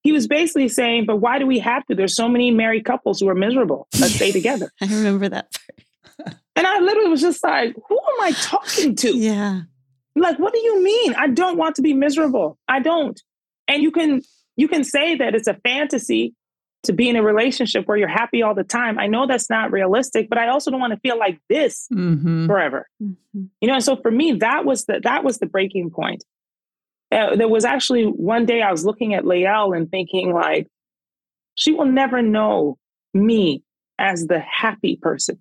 [0.04, 3.20] he was basically saying but why do we have to there's so many married couples
[3.20, 5.48] who are miserable let's stay together I remember that
[6.18, 6.36] part.
[6.56, 9.62] and i literally was just like who am i talking to Yeah.
[10.16, 11.14] Like what do you mean?
[11.14, 12.58] I don't want to be miserable.
[12.68, 13.20] I don't.
[13.68, 14.22] And you can
[14.56, 16.34] you can say that it's a fantasy
[16.84, 18.98] to be in a relationship where you're happy all the time.
[18.98, 22.46] I know that's not realistic but i also don't want to feel like this Mhm.
[22.46, 22.88] forever.
[23.02, 23.16] Mhm.
[23.60, 26.24] you know and so for me that was the that was the breaking point.
[27.10, 30.66] Uh, there was actually one day i was looking at Lael and thinking like
[31.54, 32.78] she will never know
[33.14, 33.62] me
[33.98, 35.40] as the happy person.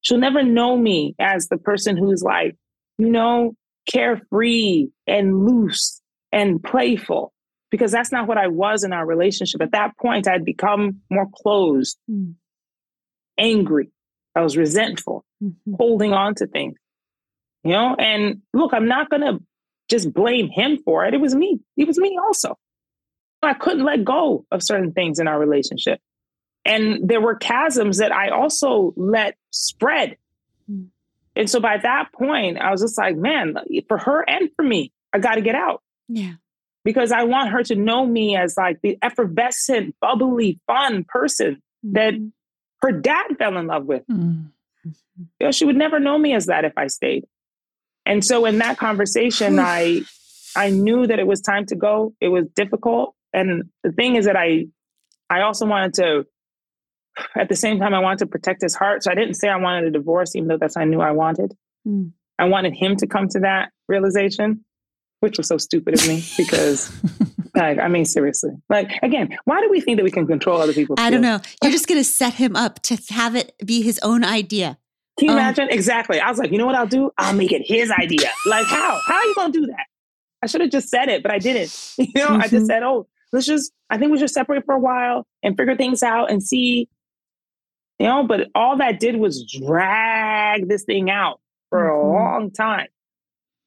[0.00, 2.56] She'll never know me as the person who's like
[2.98, 3.54] you know
[3.86, 7.32] carefree and loose and playful
[7.70, 11.26] because that's not what i was in our relationship at that point i'd become more
[11.42, 12.34] closed Mm.
[13.38, 13.90] angry
[14.34, 15.76] i was resentful Mhm.
[15.76, 16.76] holding on to things.
[17.64, 19.38] You know, and look, I'm not gonna
[19.88, 21.14] just blame him for it.
[21.14, 21.60] It was me.
[21.76, 22.56] It was me also.
[23.42, 26.00] I couldn't let go of certain things in our relationship.
[26.64, 30.16] And there were chasms that I also let spread.
[30.70, 30.88] Mm.
[31.36, 33.56] And so by that point, I was just like, man,
[33.88, 36.32] for her and for me, I got to get out Yeah.
[36.84, 42.14] because I want her to know me as like the effervescent, bubbly, fun person That-
[42.14, 42.32] Mhm.
[42.82, 44.06] her dad fell in love with.
[44.06, 44.50] Mm.
[44.84, 47.24] you know, she would never know me as that if I stayed.
[48.06, 50.02] And so in that conversation, I
[50.56, 52.14] I knew that it was time to go.
[52.20, 53.14] It was difficult.
[53.32, 54.66] And the thing is that I
[55.30, 56.26] I also wanted to
[57.36, 59.02] at the same time I wanted to protect his heart.
[59.04, 61.54] So I didn't say I wanted a divorce, even though that's I knew I wanted.
[61.86, 62.12] Mm.
[62.38, 64.64] I wanted him to come to that realization,
[65.20, 66.90] which was so stupid of me because
[67.54, 68.50] like I mean seriously.
[68.68, 71.40] Like again, why do we think that we can control other people's I don't know.
[71.62, 74.78] You're just going to set him up to have it be his own idea.
[75.18, 75.68] Can you Um, imagine?
[75.70, 76.18] Exactly.
[76.20, 77.10] I was like, you know what I'll do?
[77.18, 78.30] I'll make it his idea.
[78.46, 78.98] Like, how?
[79.06, 79.86] How are you going to do that?
[80.42, 81.70] I should have just said it, but I didn't.
[81.98, 82.50] You know, I Mhm.
[82.50, 85.76] just said, oh, let's just, I think we should separate for a while and figure
[85.76, 86.88] things out and see.
[88.02, 91.38] You know, but all that did was drag this thing out
[91.70, 92.12] for a Mhm.
[92.12, 92.88] long time.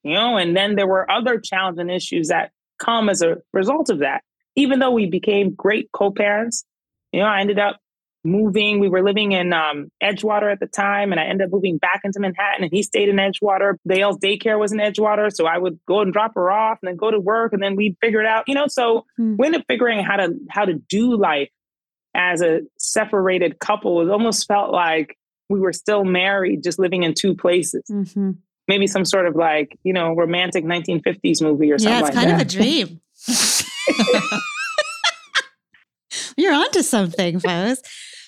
[0.03, 3.99] You know, and then there were other challenging issues that come as a result of
[3.99, 4.23] that.
[4.57, 6.65] Even though we became great co parents,
[7.13, 7.79] you know, I ended up
[8.25, 8.79] moving.
[8.81, 12.01] We were living in um, Edgewater at the time, and I ended up moving back
[12.03, 13.75] into Manhattan, and he stayed in Edgewater.
[13.85, 16.97] Lael's daycare was in Edgewater, so I would go and drop her off, and then
[16.97, 18.43] go to work, and then we'd figure it out.
[18.49, 19.37] You know, so Hmm.
[19.37, 21.47] we ended up figuring out how to how to do life
[22.15, 24.01] as a separated couple.
[24.01, 25.17] It almost felt like
[25.49, 27.83] we were still married, just living in two places.
[27.87, 28.31] hmm
[28.67, 31.83] Maybe some sort of like you know romantic 1950s movie or something like that.
[31.83, 32.41] Yeah, it's like kind that.
[32.41, 32.99] of a dream.
[36.37, 37.81] You're onto something, Boz.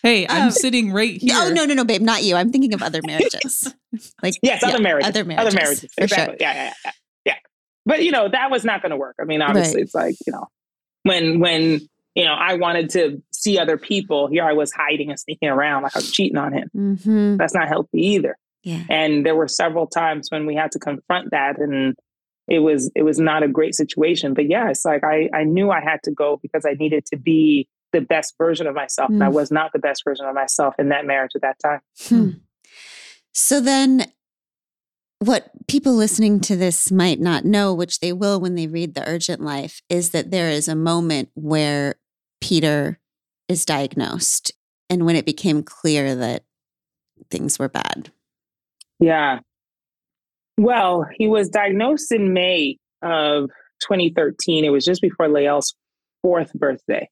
[0.03, 1.33] Hey, I'm Um, sitting right here.
[1.35, 2.35] Oh no, no, no, babe, not you.
[2.35, 3.73] I'm thinking of other marriages.
[4.21, 5.09] Like Yes, other marriages.
[5.09, 5.91] other marriages, Other marriages.
[5.97, 6.33] for exactly.
[6.33, 6.47] sure.
[6.47, 6.91] Yeah, yeah, yeah,
[7.25, 7.35] yeah.
[7.85, 9.15] But you know, that was not going to work.
[9.19, 9.83] I mean, obviously, Right.
[9.83, 10.45] it's like you know,
[11.03, 11.79] when when
[12.13, 15.83] you know I wanted to see other people, here I was hiding and sneaking around
[15.83, 16.69] like I was cheating on him.
[16.73, 18.38] hmm That's not healthy either.
[18.63, 18.83] Yeah.
[18.89, 21.95] And there were several times when we had to confront that, and
[22.47, 24.33] it was it was not a great situation.
[24.33, 27.17] But yeah, it's like I I knew I had to go because I needed to
[27.17, 29.33] be the best version of myself, and I Mm.
[29.33, 31.79] was not the best version of myself in that marriage at that time.
[32.09, 32.29] Hmm.
[33.33, 34.11] So then,
[35.19, 39.07] what people listening to this might not know, which they will when they read The
[39.07, 41.95] Urgent Life, is that there is a moment where
[42.41, 42.99] Peter
[43.47, 44.51] is diagnosed
[44.89, 46.43] and when it became clear that
[47.29, 48.11] things were bad.
[48.99, 49.39] Yeah.
[50.57, 53.49] Well, he was diagnosed in May of
[53.81, 54.65] 2013.
[54.65, 55.75] It was just before Lael's
[56.21, 57.09] fourth birthday.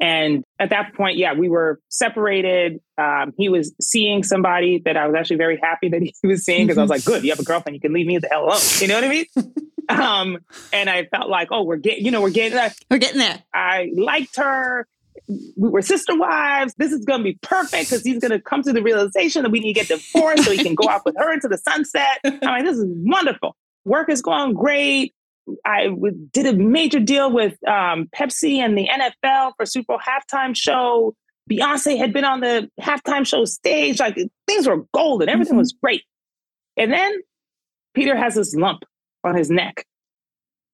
[0.00, 2.80] And at that point, yeah, we were separated.
[2.98, 6.66] Um, he was seeing somebody that I was actually very happy that he was seeing
[6.66, 8.46] because I was like, good, you have a girlfriend, you can leave me the hell
[8.46, 8.60] alone.
[8.80, 9.26] You know what I mean?
[9.88, 10.38] um,
[10.72, 12.58] and I felt like, oh, we're getting, you know, we're getting,
[12.90, 13.44] We're getting there.
[13.54, 14.88] I liked her.
[15.28, 16.74] We were sister wives.
[16.78, 19.50] This is going to be perfect because he's going to come to the realization that
[19.50, 22.18] we need to get divorced so he can go off with her into the sunset.
[22.24, 23.56] I'm like, this is wonderful.
[23.84, 25.14] Work is going great.
[25.66, 29.98] I w- did a major deal with um, Pepsi and the NFL for Super Bowl
[29.98, 31.14] halftime show.
[31.50, 33.98] Beyonce had been on the halftime show stage.
[34.00, 35.28] Like things were golden.
[35.28, 35.58] Everything Mhm.
[35.58, 36.02] was great.
[36.76, 37.12] And then
[37.94, 38.84] Peter has this lump
[39.24, 39.84] on his neck,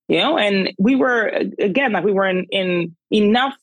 [0.08, 1.26] you know, and we were,
[1.58, 3.54] again, like we were in, in enough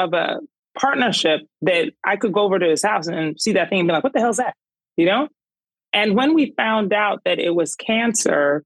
[0.00, 0.40] of a
[0.78, 3.92] partnership that I could go over to his house and see that thing and be
[3.92, 4.54] like, what the hell's that?
[4.96, 5.28] You know?
[5.92, 8.64] And when we found out that it was cancer,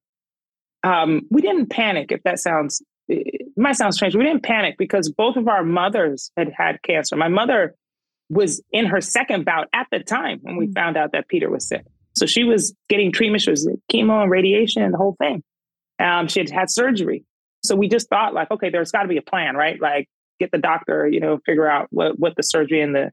[0.83, 4.15] um, we didn't panic, if that sounds, it might sound strange.
[4.15, 7.17] We didn't panic because both of our mothers had had cancer.
[7.17, 7.75] My mother
[8.29, 10.75] was in her second bout at the time when we mm.
[10.75, 11.85] found out that Peter was sick.
[12.17, 15.43] So she was getting treatment, she was chemo and radiation and the whole thing.
[15.99, 17.25] Um, she had had surgery.
[17.65, 19.81] So we just thought like, okay, there's got to be a plan, right?
[19.81, 20.09] Like
[20.41, 23.11] get the doctor, you know, figure out what, what the surgery and the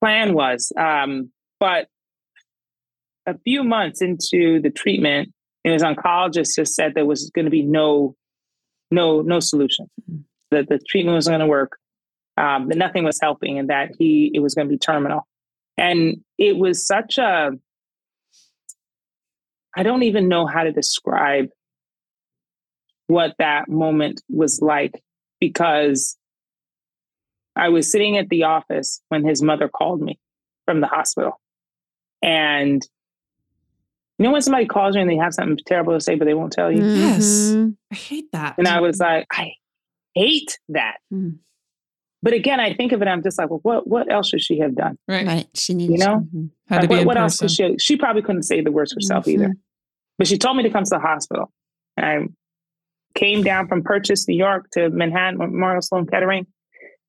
[0.00, 0.72] plan was.
[0.76, 1.88] Um, but
[3.26, 5.32] a few months into the treatment,
[5.64, 8.16] and his oncologist just said there was going to be no,
[8.90, 9.90] no, no solution.
[10.10, 10.22] Mm-hmm.
[10.50, 11.76] That the treatment was going to work.
[12.36, 15.28] Um, that nothing was helping, and that he it was going to be terminal.
[15.76, 17.52] And it was such a
[19.76, 21.50] I don't even know how to describe
[23.06, 25.00] what that moment was like
[25.40, 26.16] because
[27.56, 30.18] I was sitting at the office when his mother called me
[30.66, 31.40] from the hospital.
[32.22, 32.86] And
[34.18, 36.34] you know when somebody calls you and they have something terrible to say, but they
[36.34, 36.84] won't tell you?
[36.84, 37.24] Yes.
[37.24, 37.70] Mm-hmm.
[37.90, 38.54] I hate that.
[38.58, 39.52] And I was like, I
[40.14, 40.98] hate that.
[41.12, 41.38] Mm.
[42.22, 44.58] But again, I think of it, I'm just like, well, what what else should she
[44.58, 44.98] have done?
[45.08, 45.26] Right.
[45.26, 45.48] Right.
[45.54, 46.46] She needs you know, mm-hmm.
[46.68, 49.42] like, what, what else could she she probably couldn't say the words herself mm-hmm.
[49.42, 49.54] either.
[50.18, 51.50] But she told me to come to the hospital.
[51.96, 52.18] And I
[53.14, 56.46] came down from Purchase, New York to Manhattan, Memorial Sloan Kettering.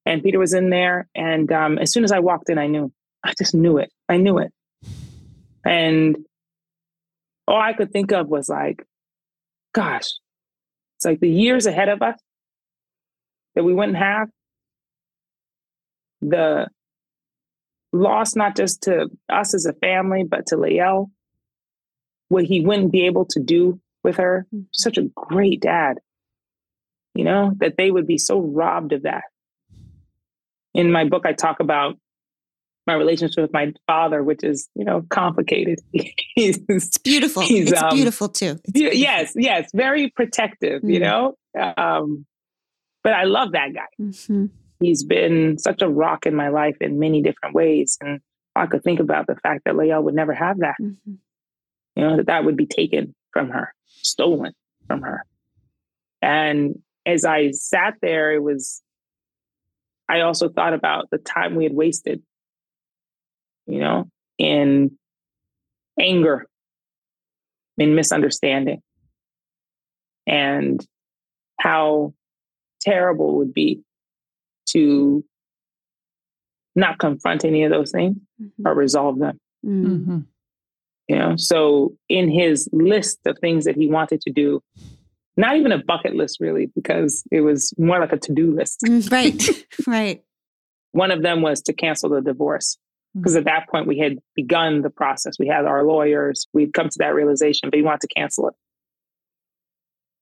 [0.05, 1.07] And Peter was in there.
[1.13, 2.91] And um, as soon as I walked in, I knew.
[3.23, 3.91] I just knew it.
[4.09, 4.51] I knew it.
[5.63, 6.17] And
[7.47, 8.83] all I could think of was like,
[9.73, 10.07] gosh,
[10.97, 12.19] it's like the years ahead of us
[13.55, 14.29] that we wouldn't have.
[16.21, 16.67] The
[17.93, 21.11] loss, not just to us as a family, but to Lael,
[22.29, 24.45] what he wouldn't be able to do with her.
[24.53, 24.65] Mm-hmm.
[24.71, 25.99] Such a great dad,
[27.15, 29.23] you know, that they would be so robbed of that.
[30.73, 31.97] In my book, I talk about
[32.87, 35.79] my relationship with my father, which is, you know, complicated.
[36.35, 37.43] he's, it's beautiful.
[37.43, 38.59] He's, it's um, beautiful too.
[38.63, 38.99] It's beautiful.
[38.99, 40.89] Yes, yes, very protective, mm-hmm.
[40.89, 41.35] you know.
[41.77, 42.25] Um,
[43.03, 43.87] but I love that guy.
[43.99, 44.45] Mm-hmm.
[44.79, 48.19] He's been such a rock in my life in many different ways, and
[48.55, 50.75] I could think about the fact that Lael would never have that.
[50.81, 51.13] Mm-hmm
[51.95, 54.53] you know, that that would be taken from her, stolen
[54.87, 55.25] from her.
[56.21, 58.81] And as I sat there, it was,
[60.07, 62.21] I also thought about the time we had wasted,
[63.65, 64.97] you know, in
[65.99, 66.47] anger,
[67.77, 68.81] in misunderstanding,
[70.27, 70.85] and
[71.59, 72.13] how
[72.81, 73.81] terrible it would be
[74.67, 75.23] to
[76.75, 78.67] not confront any of those things mm-hmm.
[78.67, 79.39] or resolve them.
[79.65, 80.19] Mm-hmm.
[81.11, 84.63] You know, so in his list of things that he wanted to do,
[85.35, 88.79] not even a bucket list really, because it was more like a to-do list.
[88.87, 89.65] Mm, right.
[89.87, 90.23] right.
[90.93, 92.77] One of them was to cancel the divorce.
[93.13, 93.39] Because mm.
[93.39, 95.37] at that point we had begun the process.
[95.37, 98.53] We had our lawyers, we'd come to that realization, but he wanted to cancel it.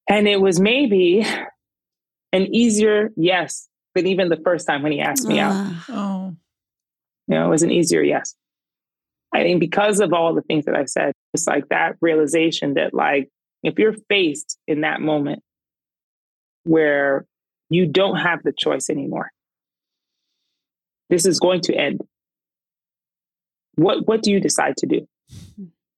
[0.09, 1.23] And it was maybe
[2.33, 5.73] an easier yes than even the first time when he asked me uh, out.
[5.89, 6.35] Oh.
[7.27, 8.33] You know, it was an easier yes.
[9.33, 12.93] I think because of all the things that I've said, it's like that realization that,
[12.93, 13.29] like,
[13.63, 15.43] if you're faced in that moment
[16.63, 17.25] where
[17.69, 19.29] you don't have the choice anymore,
[21.09, 22.01] this is going to end.
[23.75, 25.07] What what do you decide to do?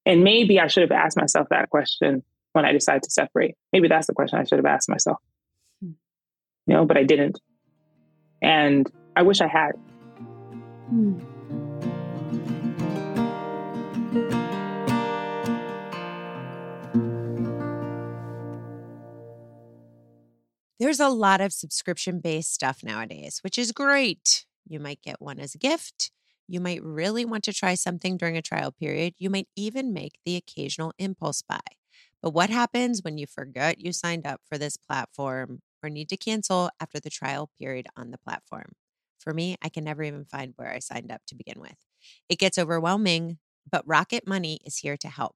[0.06, 2.24] And maybe I should have asked myself that question
[2.54, 3.56] when I decided to separate.
[3.72, 5.18] Maybe that's the question I should have asked myself.
[5.82, 5.96] You
[6.68, 7.40] know, but I didn't.
[8.42, 9.72] And I wish I had.
[10.90, 11.20] Hmm.
[20.82, 24.48] There's a lot of subscription based stuff nowadays, which is great.
[24.68, 26.10] You might get one as a gift.
[26.48, 29.14] You might really want to try something during a trial period.
[29.20, 31.60] You might even make the occasional impulse buy.
[32.20, 36.18] But what happens when you forget you signed up for this platform or need to
[36.18, 38.72] cancel after the trial period on the platform?
[39.20, 41.78] For me, I can never even find where I signed up to begin with.
[42.28, 43.38] It gets overwhelming,
[43.72, 45.36] but Rocket Money is here to help.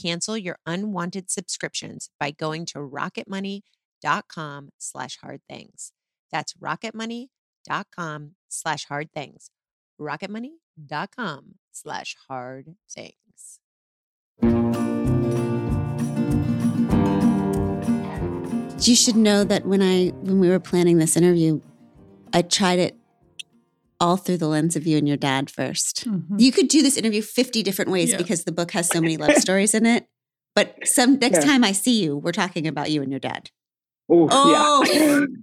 [0.00, 5.92] Cancel your unwanted subscriptions by going to rocketmoney.com slash hard things.
[6.30, 9.50] That's rocketmoney.com slash hard things.
[10.00, 13.60] rocketmoney.com slash hard things.
[18.80, 21.60] You should know that when I when we were planning this interview,
[22.32, 22.96] I tried it
[24.02, 26.40] all through the lens of you and your dad 1st Mhm.
[26.40, 28.16] You could do this interview 50 different ways Yeah.
[28.18, 30.06] because the book has so many love stories in it.
[30.54, 31.44] But some next Yeah.
[31.52, 33.50] time I see you, we're talking about you and your dad.
[34.12, 34.84] Ooh, Oh.
[34.92, 35.26] yeah.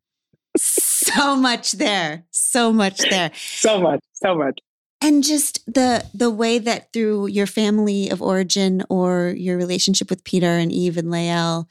[0.58, 2.26] So much there.
[2.32, 3.32] So much there.
[3.36, 4.60] so much, so much.
[5.02, 10.24] And just the the way that through your family of origin or your relationship with
[10.26, 11.70] Peter and Eve and Lael,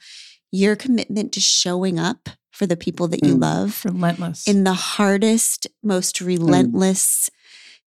[0.51, 2.29] your commitment to showing up
[2.59, 3.41] for the people that you Mm.
[3.41, 4.45] love Relentless.
[4.45, 7.29] in the hardest, most relentless.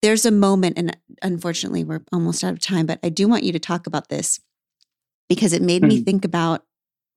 [0.01, 3.53] There's a moment, and unfortunately, we're almost out of time, but I do want you
[3.53, 4.41] to talk about this
[5.29, 6.05] because it made me Mm.
[6.07, 6.65] think about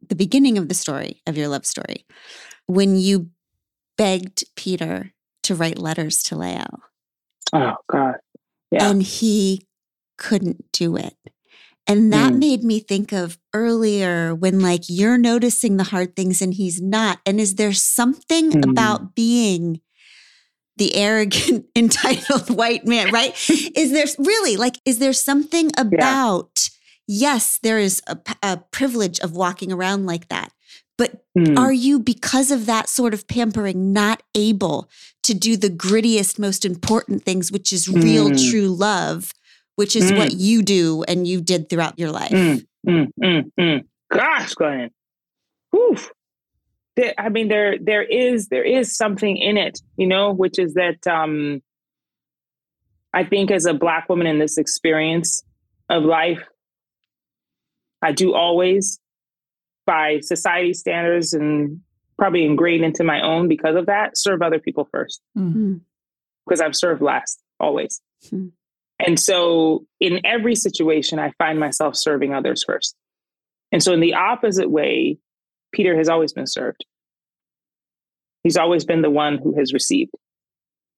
[0.05, 2.05] the beginning of the story of your love story
[2.67, 3.29] when you
[3.97, 6.81] begged Peter to write letters to Lael.
[7.53, 8.15] Oh God.
[8.71, 8.89] Yeah.
[8.89, 9.65] and he
[10.17, 11.15] couldn't do it.
[11.87, 12.39] And that Mm.
[12.39, 17.19] made me think of earlier when, like, you're noticing the hard things and he's not.
[17.25, 18.71] And is there something Mm.
[18.71, 19.81] about being
[20.77, 23.33] the arrogant, entitled white man, right?
[23.75, 26.69] is there really, like, is there something about,
[27.07, 28.01] yes, there is
[28.41, 30.51] a privilege of walking around like that.
[30.97, 31.57] But Mm.
[31.57, 34.89] are you, because of that sort of pampering, not able
[35.23, 38.49] to do the grittiest, most important things, which is real, Mm.
[38.49, 39.33] true love,
[39.75, 42.31] which is what you do and you did throughout your life?
[42.31, 43.83] Mm, mm, mm, mm.
[44.11, 44.89] Gosh, Glenn.
[45.71, 45.97] Whew.
[46.95, 50.75] There, I mean, there there is there is something in it, you know, which is
[50.75, 51.61] that um,
[53.13, 55.43] I think as a black woman in this experience
[55.89, 56.41] of life,
[58.01, 58.99] I do always,
[59.85, 61.81] by society standards and
[62.17, 65.81] probably ingrained into my own because of that, serve other people first Mm.
[66.45, 68.01] because I've served last always.
[68.29, 68.47] Hmm.
[68.99, 72.95] And so in every situation, I find myself serving others first.
[73.71, 75.17] And so in the opposite way,
[75.73, 76.85] Peter has always been served.
[78.43, 80.11] He's always been the one who has received,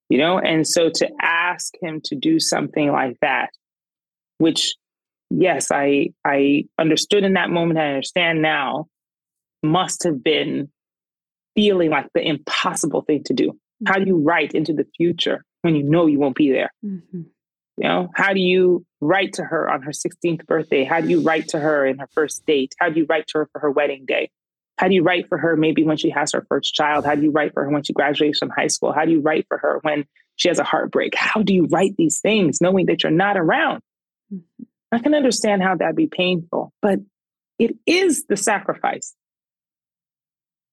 [0.10, 0.38] you know?
[0.38, 3.50] And so to ask him to do something like that,
[4.38, 4.76] which
[5.30, 8.88] yes, I I understood in that moment, I understand now,
[9.64, 10.70] must have been
[11.56, 13.58] feeling like the impossible thing to do.
[13.88, 16.72] How do you write into the future when you know you won't be there?
[16.86, 17.26] Mhm.
[17.78, 20.84] You know, how do you write to her on her 16th birthday?
[20.84, 22.74] How do you write to her in her first date?
[22.80, 24.32] How do you write to her for her wedding day?
[24.78, 27.06] How do you write for her maybe when she has her first child?
[27.06, 28.94] How do you write for her when she graduates from high school?
[28.94, 30.06] How do you write for her when
[30.36, 31.14] she has a heartbreak?
[31.16, 33.82] How do you write these things knowing that you're not around?
[34.34, 34.64] Mm-hmm.
[34.92, 37.00] I can understand how that'd be painful, but
[37.60, 39.14] it is the sacrifice.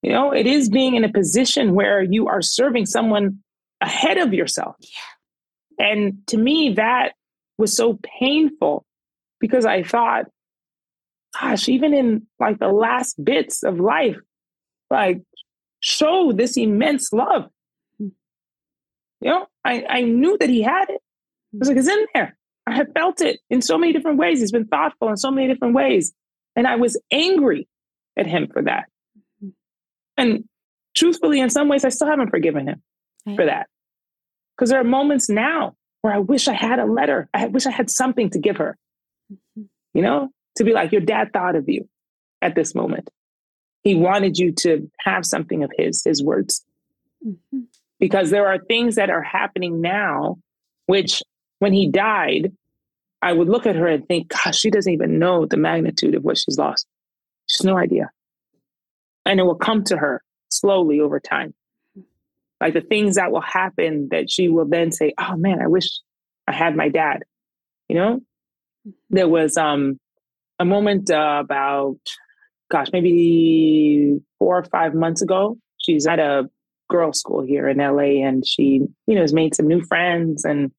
[0.03, 3.39] You know, it is being in a position where you are serving someone
[3.81, 4.77] ahead of yourself.
[5.79, 7.13] And to me, that
[7.59, 8.85] was so painful
[9.41, 10.27] because I thought,
[11.41, 14.17] gosh, even in like the last bits of life,
[14.91, 15.23] like
[15.81, 17.49] show this immense love.
[17.99, 18.09] Hmm.
[19.21, 21.01] You know, I, I knew that he had it.
[21.55, 22.37] I was like, it's in there.
[22.67, 24.41] I have felt it in so many different ways.
[24.41, 26.13] He's been thoughtful in so many different ways.
[26.57, 27.69] And I was angry
[28.17, 28.85] at him for that.
[29.41, 29.49] Hmm.
[30.17, 30.45] And
[30.97, 32.83] truthfully, in some ways, I still haven't forgiven him
[33.27, 33.37] Right.
[33.37, 33.69] for that.
[34.57, 37.29] Because there are moments now where I wish I had a letter.
[37.35, 38.77] I wish I had something to give her,
[39.33, 39.69] Mhm.
[39.95, 41.89] you know, to be like, your dad thought of you
[42.43, 43.11] at this moment.
[43.83, 46.65] He wanted you to have something of his, his words
[47.25, 47.67] Mhm.
[47.99, 50.39] because there are things that are happening now,
[50.87, 51.23] which
[51.59, 52.53] when he died,
[53.23, 56.23] I would look at her and think, gosh, she doesn't even know the magnitude of
[56.25, 56.87] what she's lost.
[57.47, 58.11] She's no idea.
[59.25, 61.55] And it will come to her slowly over time.
[62.61, 66.01] Like the things that will happen that she will then say, oh man, I wish
[66.47, 67.23] I had my dad.
[67.89, 68.21] You know?
[69.11, 69.99] There was um,
[70.59, 71.99] a moment uh, about,
[72.71, 75.59] gosh, maybe four or five months ago.
[75.79, 76.49] She's at a
[76.89, 80.71] girls' school here in LA and she, you know, has made some new friends and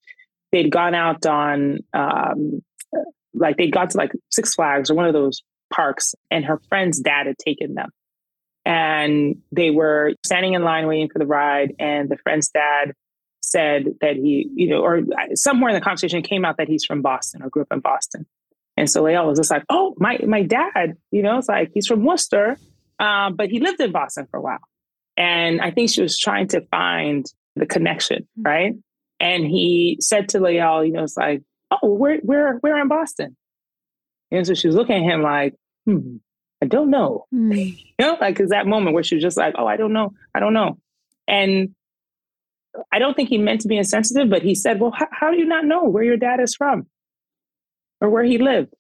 [0.52, 2.62] they'd gone out on um,
[3.34, 7.00] like they'd gone to like Six Flags or one of those parks and her friend's
[7.00, 7.90] dad had taken them.
[8.66, 12.94] And they were standing in line waiting for the ride and the friend's dad
[13.42, 15.02] said that he, you know, or
[15.36, 17.80] somewhere in the conversation it came out that he's from Boston or grew up in
[17.80, 18.26] Boston.
[18.78, 21.88] And so Lael was just like, oh, my my dad, you know, it's like he's
[21.88, 22.58] from Worcester,
[23.00, 24.60] um, but he lived in Boston for a while.
[25.16, 28.74] And I think she was trying to find the connection, right?
[29.20, 31.42] And he said to Lael, you know, it's like,
[31.72, 33.38] oh, we're we're we're in Boston.
[34.32, 35.56] And so she was looking at him like,
[35.86, 36.18] hmm,
[36.66, 37.26] I don't know.
[37.34, 37.80] Mm.
[37.98, 40.14] You know, like, is that moment where she was just like, oh, I don't know.
[40.34, 40.78] I don't know.
[41.30, 41.74] And
[42.92, 45.38] I don't think he meant to be insensitive, but he said, well, how, how do
[45.38, 46.88] you not know where your dad is from
[48.02, 48.74] or where he lived?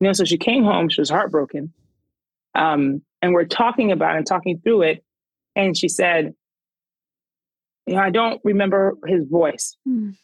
[0.00, 1.72] You know, so she came home, she was heartbroken.
[2.54, 5.04] Um, and we're talking about it and talking through it.
[5.56, 6.34] And she said,
[7.86, 9.78] you know, I don't remember his voice.
[9.88, 10.14] Mm.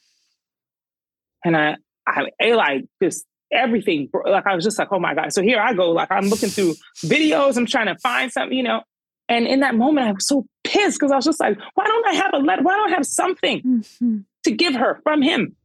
[1.46, 4.08] And I, I, I like just everything.
[4.28, 5.32] Like I was just like, oh my God.
[5.32, 5.90] So here I go.
[5.90, 6.74] Like I'm looking through
[7.04, 7.56] videos.
[7.56, 8.82] I'm trying to find something, you know.
[9.28, 12.06] And in that moment, I was so pissed because I was just like, why don't
[12.08, 12.62] I have a letter?
[12.62, 14.24] Why don't I have something Mhm.
[14.44, 15.56] to give her from him?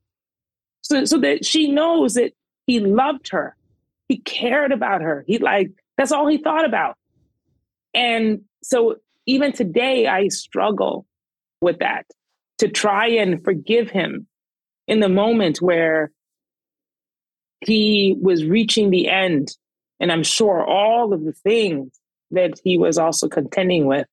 [0.81, 2.31] So, so that she knows that
[2.67, 3.55] he loved her.
[4.07, 5.25] He cared about her.
[5.27, 6.95] He like, that's all he thought about.
[7.93, 11.05] And so even today, I struggle
[11.61, 12.05] with that
[12.59, 14.27] to try and forgive him
[14.87, 16.11] in the moment where
[17.61, 19.55] he was reaching the end.
[19.99, 21.99] And I'm sure all of the things
[22.31, 24.07] that he was also contending with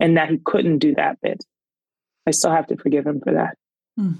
[0.00, 1.44] and that he couldn't do that bit.
[2.26, 3.56] I still have to forgive him for that.
[3.96, 4.12] Hmm.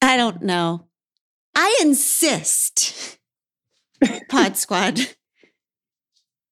[0.00, 0.84] I don't know.
[1.54, 3.18] I insist,
[4.28, 5.00] Pod Squad,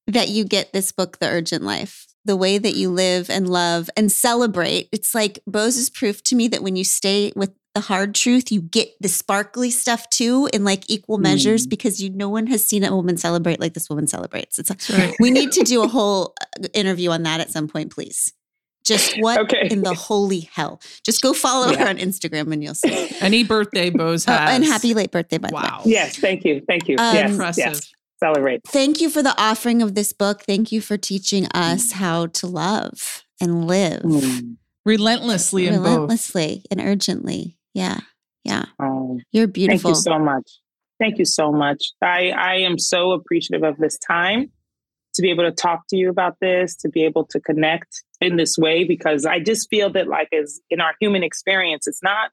[0.07, 2.07] that you get this book, The Urgent Life.
[2.25, 4.89] The way that you live and love and celebrate.
[4.91, 8.51] It's like Boz is proof to me that when you stay with the hard truth,
[8.51, 11.71] you get the sparkly stuff too in like equal measures Mm.
[11.71, 14.59] because you no one has seen a woman celebrate like this woman celebrates.
[14.59, 15.15] It's That's right.
[15.21, 18.33] we need to do a whole uh, interview on that at some point, please.
[18.85, 19.69] Just what Okay.
[19.71, 20.81] in the holy hell?
[21.05, 23.11] Just go follow her on Instagram and you'll see.
[23.21, 24.55] Any birthday Boz Oh, has.
[24.55, 25.63] and happy late birthday, by the way.
[25.65, 25.83] Wow.
[25.85, 26.63] Yes, thank you.
[26.69, 26.97] Thank you.
[26.99, 27.65] Um, yes, Impressive.
[27.67, 27.93] yes.
[28.21, 28.63] Celebrate.
[28.67, 30.43] Thank you for the offering of this book.
[30.47, 34.57] Thank you for teaching us how to love and live Mm.
[34.87, 35.83] Relentlessly in both.
[35.85, 37.56] relentlessly and urgently.
[37.77, 38.01] Yeah.
[38.43, 38.65] Yeah.
[38.81, 39.93] Oh, You're beautiful.
[39.93, 40.51] Thank you so much.
[40.99, 41.93] Thank you so much.
[42.01, 44.51] I, I am so appreciative of this time
[45.15, 48.37] to be able to talk to you about this, to be able to connect in
[48.37, 52.31] this way, because I just feel that, like, as in our human experience, it's not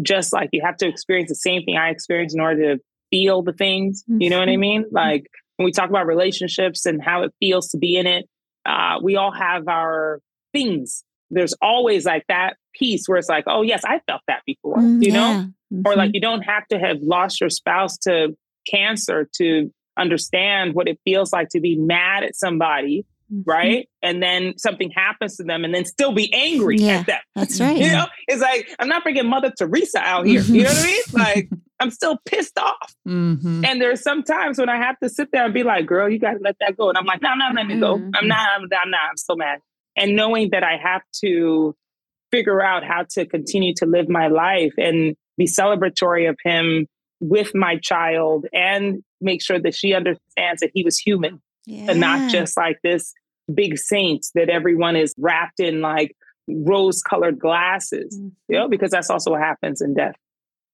[0.00, 3.42] just like you have to experience the same thing I experienced in order to feel
[3.42, 4.04] the things.
[4.06, 4.84] You know what I mean?
[4.92, 5.26] Like,
[5.56, 8.28] when we talk about relationships and how it feels to be in it,
[8.64, 10.20] uh, we all have our
[10.52, 11.02] things.
[11.30, 15.02] There's always like that piece where it's like, oh, yes, I felt that before, Mm,
[15.04, 15.46] you know?
[15.70, 15.80] yeah.
[15.86, 18.36] or like you don't have to have lost your spouse to
[18.70, 23.42] cancer to understand what it feels like to be mad at somebody Mhm.
[23.46, 27.20] right and then something happens to them and then still be angry Yeah, at them
[27.34, 27.76] That's right.
[27.76, 30.84] you know it's like i'm not bringing mother teresa out here you know what i
[30.86, 31.48] mean like
[31.80, 33.64] i'm still pissed off Mhm.
[33.66, 36.18] and there's some times when i have to sit there and be like girl you
[36.18, 38.62] gotta let that go and i'm like no not letting it go i'm not I'm,
[38.62, 39.60] I'm not i'm still mad
[39.96, 41.74] and knowing that i have to
[42.34, 46.86] figure out how to continue to live my life and be celebratory of him
[47.20, 51.90] with my child and make sure that she understands that he was human Yeah.
[51.90, 53.12] and not just like this
[53.52, 56.14] big saint that everyone is wrapped in like
[56.48, 58.32] rose colored glasses, Mhm.
[58.48, 60.16] you know, because that's also what happens in death.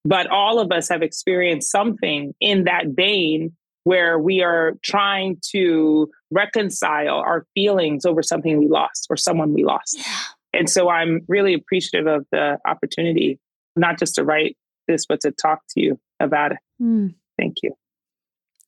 [0.05, 3.53] But all of us have experienced something in that vein
[3.85, 9.65] where we are trying to reconcile our feelings over something we lost or someone we
[9.65, 9.97] lost.
[9.99, 10.05] Yeah.
[10.53, 13.39] And so I'm really appreciative of the opportunity,
[13.77, 14.57] not just to write
[14.89, 16.59] this, but to talk to you about it.
[16.83, 17.75] Mm, Thank you.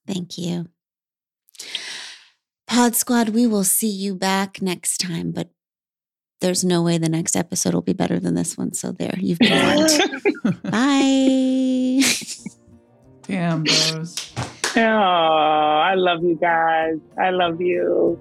[0.06, 0.66] thank you.
[2.66, 5.50] Pod Squad, we will see you back next time, but
[6.40, 8.72] there's no way the next episode will be better than this one.
[8.72, 10.62] So there, you've been warned.
[10.62, 12.02] Bye.
[13.22, 14.32] Damn, Boz.
[14.74, 16.96] Oh, I love you guys.
[17.20, 18.18] I love you.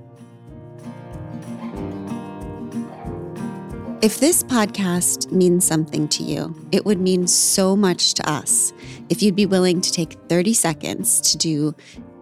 [4.01, 8.73] If this podcast means something to you, it would mean so much to us
[9.09, 11.75] if you'd be willing to take 30 seconds to do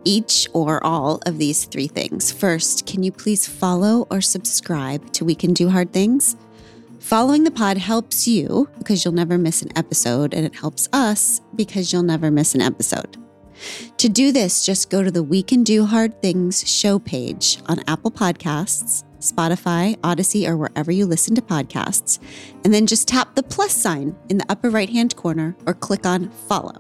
[0.04, 2.34] each or all of these three things.
[2.34, 6.36] First, can you please follow or subscribe to We Can Do Hard Things?
[7.00, 11.40] Following the pod helps you because you'll never miss an episode, and it helps us
[11.56, 13.16] because you'll never miss an episode.
[14.00, 17.80] To do this, just go to the We Can Do Hard Things show page on
[17.88, 22.20] Apple Podcasts, Spotify, Audacy, or wherever you listen to podcasts,
[22.64, 26.06] and then just tap the plus sign in the upper right hand corner or click
[26.06, 26.76] on follow.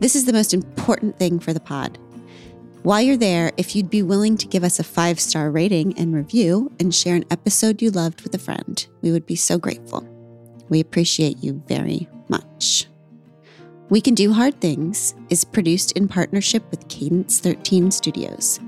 [0.00, 1.98] This is the most important thing for the pod.
[2.82, 6.14] While you're there, if you'd be willing to give us a five star rating and
[6.14, 10.08] review and share an episode you loved with a friend, we would be so grateful.
[10.70, 12.86] We appreciate you very much.
[13.90, 18.60] We Can Do Hard Things is produced in partnership with Cadence 13 Studios.